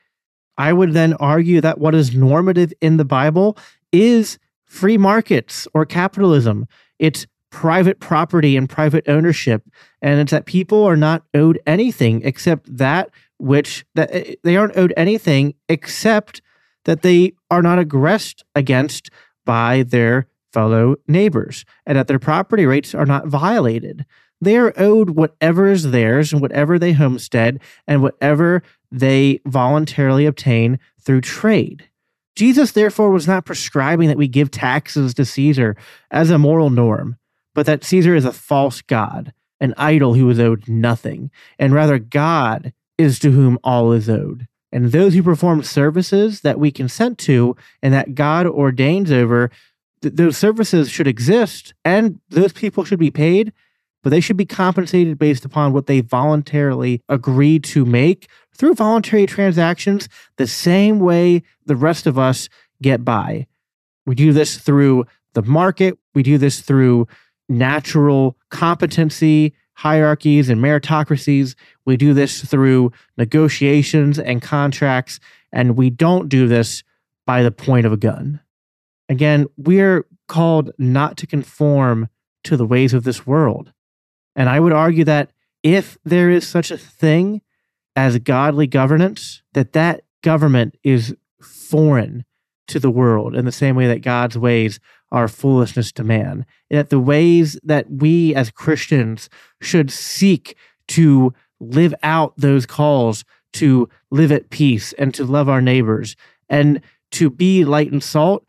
I 0.59 0.73
would 0.73 0.93
then 0.93 1.15
argue 1.15 1.61
that 1.61 1.79
what 1.79 1.95
is 1.95 2.15
normative 2.15 2.73
in 2.81 2.97
the 2.97 3.05
Bible 3.05 3.57
is 3.91 4.39
free 4.67 4.99
markets 4.99 5.67
or 5.75 5.87
capitalism. 5.87 6.67
It's 6.99 7.27
private 7.53 8.01
property 8.01 8.57
and 8.57 8.69
private 8.69 9.09
ownership 9.09 9.63
and 10.01 10.19
it's 10.19 10.33
that 10.33 10.47
people 10.47 10.83
are 10.83 10.97
not 10.97 11.23
owed 11.35 11.61
anything 11.67 12.23
except 12.25 12.77
that 12.77 13.11
which 13.39 13.85
that 13.95 14.09
eh, 14.13 14.35
they 14.43 14.57
aren't 14.57 14.77
owed 14.77 14.95
anything 14.97 15.55
except 15.69 16.41
that 16.85 17.03
they 17.03 17.33
are 17.51 17.63
not 17.63 17.79
aggressed 17.79 18.43
against 18.55 19.11
by 19.45 19.83
their 19.83 20.27
fellow 20.53 20.97
neighbors 21.07 21.65
and 21.87 21.97
that 21.97 22.07
their 22.09 22.19
property 22.19 22.67
rights 22.67 22.95
are 22.95 23.07
not 23.07 23.27
violated. 23.27 24.05
They 24.41 24.57
are 24.57 24.73
owed 24.77 25.11
whatever 25.11 25.69
is 25.69 25.91
theirs 25.91 26.33
and 26.33 26.43
whatever 26.43 26.79
they 26.79 26.93
homestead 26.93 27.61
and 27.87 28.03
whatever 28.03 28.63
they 28.91 29.41
voluntarily 29.47 30.27
obtain 30.27 30.79
through 31.01 31.21
trade. 31.21 31.89
Jesus, 32.35 32.73
therefore, 32.73 33.11
was 33.11 33.29
not 33.29 33.45
prescribing 33.45 34.09
that 34.09 34.17
we 34.17 34.27
give 34.27 34.51
taxes 34.51 35.15
to 35.15 35.25
Caesar 35.25 35.77
as 36.11 36.31
a 36.31 36.39
moral 36.39 36.71
norm, 36.71 37.17
but 37.55 37.67
that 37.67 37.85
Caesar 37.85 38.15
is 38.15 38.25
a 38.25 38.33
false 38.33 38.83
god, 38.83 39.33
an 39.61 39.75
idol 39.77 40.15
who 40.15 40.29
is 40.31 40.41
owed 40.41 40.69
nothing, 40.69 41.31
and 41.59 41.73
rather 41.73 41.99
God 41.99 42.73
is 42.99 43.19
to 43.21 43.31
whom 43.31 43.59
all 43.63 43.93
is 43.93 44.09
owed. 44.09 44.47
And 44.73 44.91
those 44.91 45.15
who 45.15 45.23
perform 45.23 45.63
services 45.63 46.41
that 46.41 46.59
we 46.59 46.71
consent 46.71 47.19
to 47.19 47.55
and 47.83 47.93
that 47.93 48.15
God 48.15 48.47
ordains 48.47 49.13
over, 49.13 49.51
th- 50.01 50.15
those 50.15 50.39
services 50.39 50.91
should 50.91 51.07
exist 51.07 51.75
and 51.85 52.19
those 52.31 52.53
people 52.53 52.85
should 52.85 52.99
be 52.99 53.11
paid, 53.11 53.53
but 54.03 54.11
they 54.11 54.21
should 54.21 54.39
be 54.39 54.47
compensated 54.47 55.19
based 55.19 55.45
upon 55.45 55.73
what 55.73 55.87
they 55.87 56.01
voluntarily 56.01 57.03
agreed 57.09 57.65
to 57.65 57.85
make 57.85 58.29
through 58.57 58.75
voluntary 58.75 59.27
transactions, 59.27 60.09
the 60.37 60.47
same 60.47 60.99
way 60.99 61.43
the 61.67 61.77
rest 61.77 62.07
of 62.07 62.19
us 62.19 62.49
get 62.81 63.05
by. 63.05 63.47
We 64.07 64.15
do 64.15 64.33
this 64.33 64.57
through 64.57 65.05
the 65.35 65.43
market, 65.43 65.99
we 66.15 66.23
do 66.23 66.39
this 66.39 66.61
through 66.61 67.07
natural 67.59 68.37
competency 68.51 69.55
hierarchies 69.75 70.49
and 70.49 70.61
meritocracies. 70.61 71.55
We 71.85 71.97
do 71.97 72.15
this 72.15 72.45
through 72.45 72.93
negotiations 73.17 74.19
and 74.19 74.41
contracts, 74.41 75.19
and 75.53 75.77
we 75.77 75.91
don't 75.91 76.29
do 76.29 76.47
this 76.47 76.83
by 77.27 77.43
the 77.43 77.51
point 77.51 77.87
of 77.87 77.93
a 77.93 77.97
gun. 77.97 78.41
Again, 79.09 79.47
we're 79.57 80.07
called 80.29 80.71
not 80.79 81.17
to 81.19 81.27
conform 81.27 82.09
to 82.45 82.57
the 82.57 82.67
ways 82.67 82.95
of 82.95 83.05
this 83.05 83.27
world. 83.27 83.73
And 84.35 84.49
I 84.49 84.61
would 84.61 84.73
argue 84.73 85.05
that 85.05 85.31
if 85.63 85.99
there 86.05 86.31
is 86.31 86.47
such 86.47 86.71
a 86.71 86.79
thing 86.79 87.43
as 87.95 88.19
godly 88.19 88.67
governance, 88.67 89.43
that 89.53 89.73
that 89.73 90.03
government 90.23 90.77
is 90.83 91.15
foreign 91.41 92.25
to 92.69 92.79
the 92.79 92.91
world 92.91 93.35
in 93.35 93.45
the 93.45 93.53
same 93.53 93.77
way 93.77 93.87
that 93.87 94.03
God's 94.03 94.39
ways 94.39 94.81
are 95.11 95.29
foolishness 95.29 95.93
to 95.93 96.05
man. 96.05 96.47
And 96.71 96.79
that 96.79 96.91
the 96.91 97.01
ways 97.01 97.59
that 97.65 97.91
we 97.91 98.35
as 98.35 98.51
Christians 98.51 99.29
should 99.61 99.91
seek 99.91 100.57
to 100.89 101.35
live 101.61 101.95
out 102.03 102.35
those 102.37 102.67
calls 102.67 103.25
to 103.55 103.89
live 104.11 104.33
at 104.33 104.51
peace 104.51 104.93
and 104.95 105.15
to 105.15 105.25
love 105.25 105.49
our 105.49 105.61
neighbors 105.61 106.17
and 106.49 106.81
to 107.13 107.31
be 107.31 107.65
light 107.65 107.93
and 107.93 108.03
salt. 108.03 108.45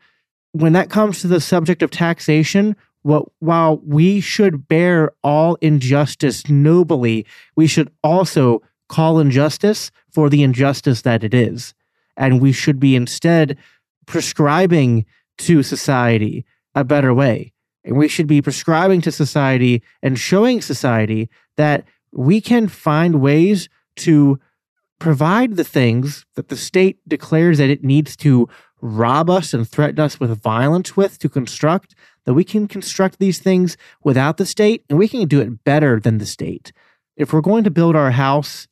When 0.52 0.72
that 0.72 0.90
comes 0.90 1.20
to 1.20 1.26
the 1.26 1.40
subject 1.40 1.82
of 1.82 1.90
taxation, 1.90 2.76
what, 3.02 3.26
while 3.40 3.78
we 3.84 4.20
should 4.20 4.66
bear 4.66 5.12
all 5.22 5.56
injustice 5.56 6.48
nobly, 6.48 7.26
we 7.54 7.66
should 7.66 7.90
also 8.02 8.62
call 8.88 9.18
injustice 9.18 9.90
for 10.10 10.30
the 10.30 10.42
injustice 10.42 11.02
that 11.02 11.22
it 11.22 11.34
is. 11.34 11.74
And 12.16 12.40
we 12.40 12.52
should 12.52 12.78
be 12.78 12.96
instead 12.96 13.58
prescribing 14.06 15.06
to 15.38 15.62
society 15.62 16.44
a 16.74 16.84
better 16.84 17.12
way. 17.12 17.52
And 17.84 17.96
we 17.96 18.08
should 18.08 18.26
be 18.26 18.42
prescribing 18.42 19.00
to 19.02 19.12
society 19.12 19.82
and 20.02 20.18
showing 20.18 20.62
society 20.62 21.28
that 21.56 21.84
we 22.12 22.40
can 22.40 22.68
find 22.68 23.20
ways 23.20 23.68
to 23.96 24.38
provide 24.98 25.56
the 25.56 25.64
things 25.64 26.24
that 26.34 26.48
the 26.48 26.56
state 26.56 26.98
declares 27.06 27.58
that 27.58 27.70
it 27.70 27.84
needs 27.84 28.16
to 28.16 28.48
rob 28.80 29.28
us 29.28 29.52
and 29.52 29.68
threaten 29.68 30.00
us 30.00 30.20
with 30.20 30.40
violence 30.40 30.96
with 30.96 31.18
to 31.18 31.28
construct, 31.28 31.94
that 32.24 32.34
we 32.34 32.44
can 32.44 32.68
construct 32.68 33.18
these 33.18 33.38
things 33.38 33.76
without 34.02 34.36
the 34.36 34.46
state 34.46 34.84
and 34.88 34.98
we 34.98 35.08
can 35.08 35.26
do 35.26 35.40
it 35.40 35.64
better 35.64 35.98
than 35.98 36.18
the 36.18 36.26
state. 36.26 36.72
If 37.16 37.32
we're 37.32 37.40
going 37.40 37.64
to 37.64 37.70
build 37.70 37.96
our 37.96 38.10
house 38.10 38.66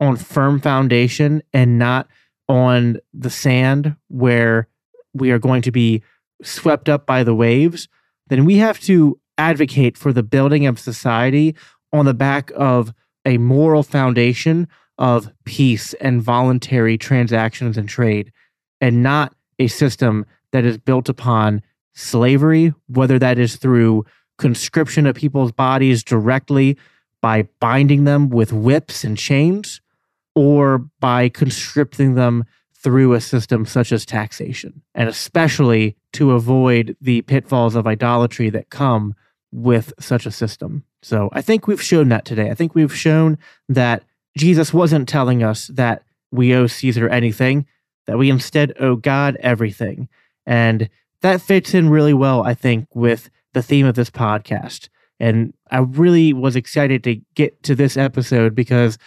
on 0.00 0.16
firm 0.16 0.60
foundation 0.60 1.42
and 1.52 1.78
not 1.78 2.08
on 2.48 2.98
the 3.12 3.30
sand 3.30 3.96
where 4.08 4.68
we 5.14 5.30
are 5.30 5.38
going 5.38 5.62
to 5.62 5.70
be 5.70 6.02
swept 6.42 6.88
up 6.88 7.06
by 7.06 7.22
the 7.22 7.34
waves, 7.34 7.88
then 8.28 8.44
we 8.44 8.56
have 8.56 8.80
to 8.80 9.18
advocate 9.38 9.96
for 9.96 10.12
the 10.12 10.22
building 10.22 10.66
of 10.66 10.78
society 10.78 11.54
on 11.92 12.04
the 12.04 12.14
back 12.14 12.50
of 12.56 12.92
a 13.24 13.38
moral 13.38 13.82
foundation 13.82 14.68
of 14.98 15.30
peace 15.44 15.94
and 15.94 16.22
voluntary 16.22 16.98
transactions 16.98 17.76
and 17.76 17.88
trade, 17.88 18.32
and 18.80 19.02
not 19.02 19.34
a 19.58 19.66
system 19.66 20.26
that 20.52 20.64
is 20.64 20.78
built 20.78 21.08
upon 21.08 21.62
slavery, 21.94 22.72
whether 22.88 23.18
that 23.18 23.38
is 23.38 23.56
through 23.56 24.04
conscription 24.38 25.06
of 25.06 25.16
people's 25.16 25.52
bodies 25.52 26.02
directly 26.02 26.76
by 27.20 27.48
binding 27.60 28.04
them 28.04 28.28
with 28.28 28.52
whips 28.52 29.04
and 29.04 29.16
chains, 29.16 29.80
or 30.34 30.78
by 31.00 31.28
conscripting 31.28 32.14
them 32.14 32.44
through 32.84 33.14
a 33.14 33.20
system 33.20 33.64
such 33.64 33.90
as 33.92 34.04
taxation, 34.04 34.82
and 34.94 35.08
especially 35.08 35.96
to 36.12 36.32
avoid 36.32 36.94
the 37.00 37.22
pitfalls 37.22 37.74
of 37.74 37.86
idolatry 37.86 38.50
that 38.50 38.68
come 38.68 39.14
with 39.50 39.94
such 39.98 40.26
a 40.26 40.30
system. 40.30 40.84
So 41.02 41.30
I 41.32 41.40
think 41.40 41.66
we've 41.66 41.82
shown 41.82 42.10
that 42.10 42.26
today. 42.26 42.50
I 42.50 42.54
think 42.54 42.74
we've 42.74 42.94
shown 42.94 43.38
that 43.70 44.02
Jesus 44.36 44.74
wasn't 44.74 45.08
telling 45.08 45.42
us 45.42 45.68
that 45.68 46.02
we 46.30 46.54
owe 46.54 46.66
Caesar 46.66 47.08
anything, 47.08 47.66
that 48.06 48.18
we 48.18 48.28
instead 48.28 48.74
owe 48.78 48.96
God 48.96 49.38
everything. 49.40 50.08
And 50.44 50.90
that 51.22 51.40
fits 51.40 51.72
in 51.72 51.88
really 51.88 52.14
well, 52.14 52.42
I 52.42 52.52
think, 52.52 52.86
with 52.94 53.30
the 53.54 53.62
theme 53.62 53.86
of 53.86 53.94
this 53.94 54.10
podcast. 54.10 54.90
And 55.18 55.54
I 55.70 55.78
really 55.78 56.34
was 56.34 56.54
excited 56.54 57.02
to 57.04 57.20
get 57.34 57.62
to 57.62 57.74
this 57.74 57.96
episode 57.96 58.54
because 58.54 58.98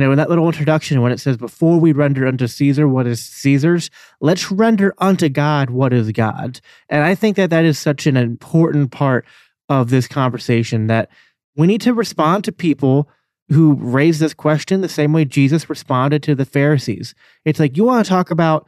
you 0.00 0.06
know, 0.06 0.12
in 0.12 0.16
that 0.16 0.30
little 0.30 0.46
introduction, 0.46 1.02
when 1.02 1.12
it 1.12 1.20
says, 1.20 1.36
Before 1.36 1.78
we 1.78 1.92
render 1.92 2.26
unto 2.26 2.46
Caesar 2.46 2.88
what 2.88 3.06
is 3.06 3.22
Caesar's, 3.22 3.90
let's 4.22 4.50
render 4.50 4.94
unto 4.96 5.28
God 5.28 5.68
what 5.68 5.92
is 5.92 6.10
God's. 6.12 6.62
And 6.88 7.04
I 7.04 7.14
think 7.14 7.36
that 7.36 7.50
that 7.50 7.66
is 7.66 7.78
such 7.78 8.06
an 8.06 8.16
important 8.16 8.92
part 8.92 9.26
of 9.68 9.90
this 9.90 10.08
conversation 10.08 10.86
that 10.86 11.10
we 11.54 11.66
need 11.66 11.82
to 11.82 11.92
respond 11.92 12.44
to 12.44 12.52
people 12.52 13.10
who 13.50 13.74
raise 13.74 14.20
this 14.20 14.32
question 14.32 14.80
the 14.80 14.88
same 14.88 15.12
way 15.12 15.26
Jesus 15.26 15.68
responded 15.68 16.22
to 16.22 16.34
the 16.34 16.46
Pharisees. 16.46 17.14
It's 17.44 17.60
like, 17.60 17.76
you 17.76 17.84
want 17.84 18.06
to 18.06 18.08
talk 18.08 18.30
about 18.30 18.66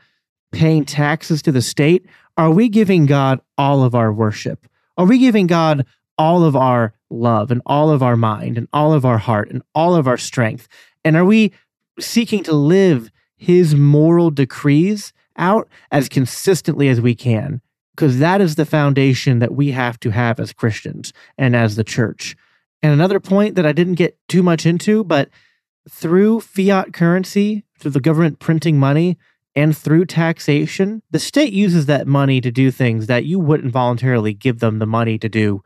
paying 0.53 0.85
taxes 0.85 1.41
to 1.43 1.53
the 1.53 1.63
state? 1.63 2.05
Are 2.37 2.51
we 2.51 2.69
giving 2.69 3.07
God 3.07 3.41
all 3.57 3.83
of 3.83 3.95
our 3.95 4.13
worship? 4.13 4.67
Are 4.99 5.07
we 5.07 5.19
giving 5.19 5.47
God 5.47 5.87
all 6.19 6.45
of 6.45 6.55
our 6.55 6.93
love 7.09 7.51
and 7.51 7.63
all 7.65 7.89
of 7.89 8.03
our 8.03 8.17
mind 8.17 8.59
and 8.59 8.69
all 8.71 8.93
of 8.93 9.07
our 9.07 9.19
heart 9.19 9.51
and 9.51 9.63
all 9.75 9.95
of 9.95 10.07
our 10.07 10.19
strength? 10.19 10.69
And 11.05 11.17
are 11.17 11.25
we 11.25 11.53
seeking 11.99 12.43
to 12.45 12.53
live 12.53 13.11
his 13.37 13.75
moral 13.75 14.31
decrees 14.31 15.13
out 15.37 15.69
as 15.91 16.09
consistently 16.09 16.89
as 16.89 17.01
we 17.01 17.15
can? 17.15 17.61
Because 17.95 18.19
that 18.19 18.41
is 18.41 18.55
the 18.55 18.65
foundation 18.65 19.39
that 19.41 19.55
we 19.55 19.73
have 19.73 20.01
to 20.01 20.11
have 20.11 20.41
as 20.41 20.53
Christians 20.53 21.13
and 21.37 21.55
as 21.55 21.77
the 21.77 21.85
church. 21.85 22.37
And 22.83 22.93
another 22.93 23.21
point 23.21 23.55
that 23.57 23.67
I 23.67 23.73
didn't 23.73 23.95
get 23.95 24.17
too 24.29 24.43
much 24.43 24.65
into, 24.65 25.05
but 25.05 25.29
through 25.91 26.41
fiat 26.41 26.93
currency, 26.93 27.65
through 27.79 27.91
the 27.91 28.01
government 28.01 28.39
printing 28.39 28.79
money, 28.79 29.19
And 29.55 29.77
through 29.77 30.07
taxation, 30.07 31.03
the 31.11 31.19
state 31.19 31.53
uses 31.53 31.87
that 31.87 32.07
money 32.07 32.41
to 32.41 32.51
do 32.51 32.71
things 32.71 33.07
that 33.07 33.25
you 33.25 33.39
wouldn't 33.39 33.73
voluntarily 33.73 34.33
give 34.33 34.61
them 34.61 34.79
the 34.79 34.87
money 34.87 35.19
to 35.19 35.29
do 35.29 35.63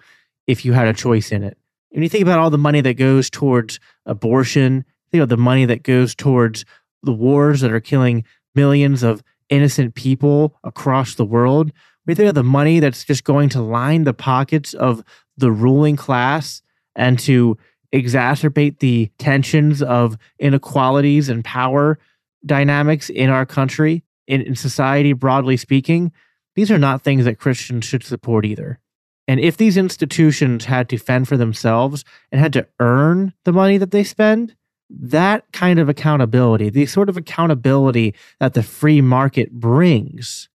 if 0.47 0.65
you 0.65 0.73
had 0.73 0.89
a 0.89 0.93
choice 0.93 1.31
in 1.31 1.45
it. 1.45 1.57
When 1.91 2.03
you 2.03 2.09
think 2.09 2.23
about 2.23 2.41
all 2.41 2.51
the 2.51 2.59
money 2.59 2.81
that 2.81 2.95
goes 2.95 3.31
towards 3.31 3.79
abortion, 4.05 4.85
think 5.11 5.23
about 5.23 5.29
the 5.29 5.43
money 5.43 5.65
that 5.65 5.83
goes 5.83 6.15
towards 6.15 6.65
the 7.03 7.13
wars 7.13 7.61
that 7.61 7.73
are 7.73 7.81
killing 7.81 8.25
millions 8.55 9.03
of 9.03 9.23
innocent 9.49 9.95
people 9.95 10.57
across 10.65 11.15
the 11.15 11.25
world. 11.25 11.73
We 12.07 12.15
think 12.15 12.29
of 12.29 12.35
the 12.35 12.43
money 12.43 12.81
that's 12.81 13.05
just 13.05 13.25
going 13.25 13.49
to 13.51 13.63
line 13.63 14.05
the 14.05 14.15
pockets 14.15 14.75
of 14.75 15.03
the 15.37 15.53
ruling 15.53 15.97
class 15.97 16.63
and 16.95 17.19
to 17.21 17.57
exacerbate 17.93 18.79
the 18.79 19.11
tensions 19.19 19.83
of 19.83 20.17
inequalities 20.39 21.29
and 21.29 21.45
power 21.45 21.99
dynamics 22.45 23.11
in 23.11 23.31
our 23.31 23.47
country, 23.47 24.03
in, 24.27 24.43
in 24.43 24.55
society, 24.57 25.13
broadly 25.13 25.57
speaking. 25.57 26.13
These 26.55 26.71
are 26.71 26.79
not 26.79 27.03
things 27.03 27.25
that 27.25 27.39
Christians 27.39 27.85
should 27.85 28.05
support 28.05 28.45
either. 28.45 28.81
And 29.29 29.41
if 29.41 29.57
these 29.57 29.77
institutions 29.77 30.67
had 30.67 30.89
to 30.89 30.99
fend 30.99 31.29
for 31.29 31.37
themselves 31.37 32.05
and 32.31 32.41
had 32.41 32.53
to 32.55 32.67
earn 32.79 33.35
the 33.45 33.53
money 33.53 33.77
that 33.79 33.91
they 33.91 34.05
spend, 34.05 34.55
that 34.89 35.51
kind 35.53 35.79
of 35.79 35.89
accountability, 35.89 36.71
the 36.71 36.87
sort 36.87 37.09
of 37.09 37.17
accountability 37.17 38.15
that 38.39 38.55
the 38.55 38.63
free 38.63 39.01
market 39.01 39.53
brings, 39.53 40.49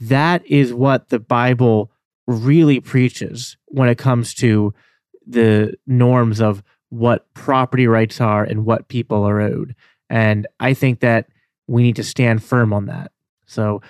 that 0.00 0.46
is 0.46 0.72
what 0.72 1.08
the 1.08 1.18
Bible 1.18 1.90
really 2.26 2.80
preaches 2.80 3.56
when 3.66 3.88
it 3.88 3.98
comes 3.98 4.34
to 4.34 4.72
the 5.26 5.74
norms 5.86 6.40
of 6.40 6.62
what 6.90 7.32
property 7.34 7.86
rights 7.86 8.20
are 8.20 8.44
and 8.44 8.64
what 8.64 8.88
people 8.88 9.24
are 9.24 9.40
owed. 9.40 9.74
And 10.08 10.46
I 10.58 10.72
think 10.74 11.00
that 11.00 11.26
we 11.66 11.82
need 11.82 11.96
to 11.96 12.04
stand 12.04 12.42
firm 12.42 12.72
on 12.72 12.86
that. 12.86 13.12
So 13.46 13.82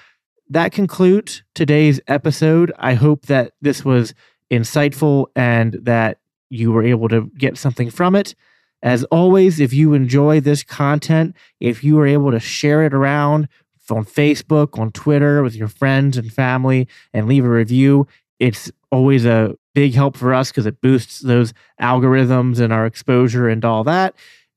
that 0.51 0.73
concludes 0.73 1.43
today's 1.55 2.01
episode. 2.09 2.73
I 2.79 2.95
hope 2.95 3.27
that 3.27 3.53
this 3.61 3.85
was 3.85 4.15
insightful 4.51 5.27
and 5.37 5.75
that 5.83 6.19
you 6.51 6.73
were 6.73 6.83
able 6.83 7.09
to 7.09 7.31
get 7.37 7.59
something 7.59 7.91
from 7.91 8.17
it. 8.17 8.35
As 8.83 9.05
always, 9.05 9.61
if 9.61 9.73
you 9.73 9.95
enjoy 9.95 10.41
this 10.41 10.63
content, 10.63 11.35
if 11.61 11.83
you 11.83 11.99
are 11.99 12.07
able 12.07 12.31
to 12.31 12.41
share 12.41 12.85
it 12.85 12.95
around 12.95 13.49
on 13.91 14.05
Facebook, 14.05 14.79
on 14.79 14.93
Twitter 14.93 15.43
with 15.43 15.57
your 15.57 15.69
friends 15.69 16.17
and 16.17 16.33
family, 16.33 16.87
and 17.13 17.27
leave 17.27 17.45
a 17.45 17.49
review, 17.49 18.07
it's 18.39 18.71
always 18.93 19.25
a 19.25 19.57
big 19.75 19.95
help 19.95 20.17
for 20.17 20.35
us 20.35 20.51
because 20.51 20.67
it 20.67 20.81
boosts 20.81 21.21
those 21.21 21.53
algorithms 21.81 22.61
and 22.61 22.73
our 22.73 22.87
exposure 22.87 23.49
and 23.49 23.65
all 23.65 23.85
that. 23.85 24.15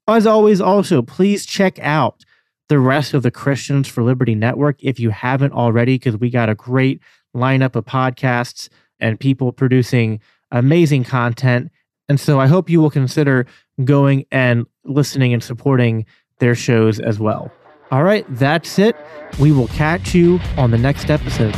As 0.08 0.28
always, 0.28 0.60
also, 0.60 1.02
please 1.02 1.46
check 1.46 1.80
out 1.80 2.26
the 2.70 2.80
rest 2.80 3.14
of 3.14 3.24
the 3.24 3.32
Christians 3.32 3.88
for 3.88 4.04
Liberty 4.04 4.36
Network 4.36 4.84
if 4.84 5.00
you 5.00 5.10
haven't 5.10 5.54
already, 5.54 5.96
because 5.96 6.18
we 6.18 6.30
got 6.30 6.50
a 6.50 6.56
great 6.56 7.02
lineup 7.36 7.76
of 7.76 7.86
podcasts 7.86 8.70
and 9.00 9.20
people 9.20 9.52
producing 9.52 10.20
amazing 10.52 11.04
content. 11.04 11.72
And 12.12 12.20
so 12.20 12.42
I 12.42 12.48
hope 12.48 12.70
you 12.70 12.82
will 12.82 12.90
consider 12.90 13.46
going 13.86 14.26
and 14.34 14.66
listening 14.84 15.32
and 15.32 15.42
supporting 15.42 16.06
their 16.40 16.56
shows 16.56 17.00
as 17.00 17.22
well. 17.22 17.50
All 17.90 18.04
right, 18.04 18.26
that's 18.36 18.78
it. 18.80 18.98
We 19.40 19.54
will 19.54 19.70
catch 19.70 20.14
you 20.14 20.42
on 20.58 20.72
the 20.72 20.78
next 20.78 21.10
episode. 21.10 21.54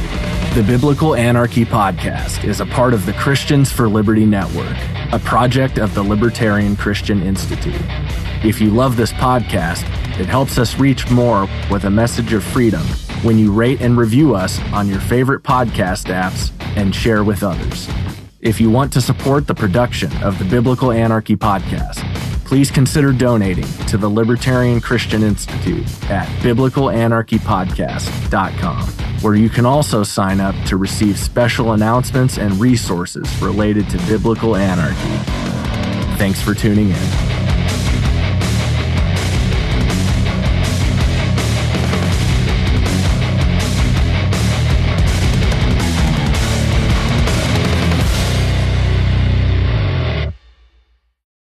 The 0.54 0.62
Biblical 0.62 1.16
Anarchy 1.16 1.66
Podcast 1.66 2.44
is 2.44 2.62
a 2.62 2.68
part 2.68 2.94
of 2.94 3.08
the 3.08 3.14
Christians 3.14 3.72
for 3.72 3.90
Liberty 3.90 4.28
Network, 4.28 4.78
a 5.12 5.18
project 5.18 5.80
of 5.80 5.96
the 5.96 6.04
Libertarian 6.04 6.76
Christian 6.76 7.24
Institute. 7.24 7.82
If 8.46 8.62
you 8.62 8.70
love 8.70 8.96
this 8.96 9.12
podcast, 9.14 9.82
it 10.20 10.28
helps 10.28 10.60
us 10.60 10.78
reach 10.78 11.10
more 11.10 11.50
with 11.72 11.86
a 11.86 11.90
message 11.90 12.32
of 12.32 12.44
freedom 12.44 12.84
when 13.24 13.40
you 13.40 13.52
rate 13.52 13.82
and 13.82 13.98
review 13.98 14.36
us 14.36 14.60
on 14.72 14.88
your 14.88 15.00
favorite 15.00 15.42
podcast 15.42 16.14
apps 16.14 16.52
and 16.78 16.94
share 16.94 17.24
with 17.24 17.42
others. 17.42 17.90
If 18.44 18.60
you 18.60 18.70
want 18.70 18.92
to 18.92 19.00
support 19.00 19.48
the 19.48 19.56
production 19.56 20.12
of 20.22 20.38
the 20.38 20.44
Biblical 20.44 20.92
Anarchy 20.92 21.38
podcast, 21.38 22.04
please 22.44 22.70
consider 22.70 23.14
donating 23.14 23.64
to 23.88 23.98
the 23.98 24.10
Libertarian 24.10 24.82
Christian 24.82 25.24
Institute 25.24 25.86
at 26.12 26.28
biblicalanarchypodcast.com, 26.42 28.88
where 29.22 29.36
you 29.36 29.50
can 29.50 29.66
also 29.66 30.04
sign 30.04 30.42
up 30.42 30.56
to 30.66 30.76
receive 30.76 31.18
special 31.18 31.72
announcements 31.72 32.38
and 32.38 32.60
resources 32.60 33.34
related 33.42 33.90
to 33.92 33.98
biblical 34.08 34.58
anarchy. 34.58 35.18
Thanks 36.18 36.42
for 36.42 36.54
tuning 36.54 36.90
in. 36.90 37.63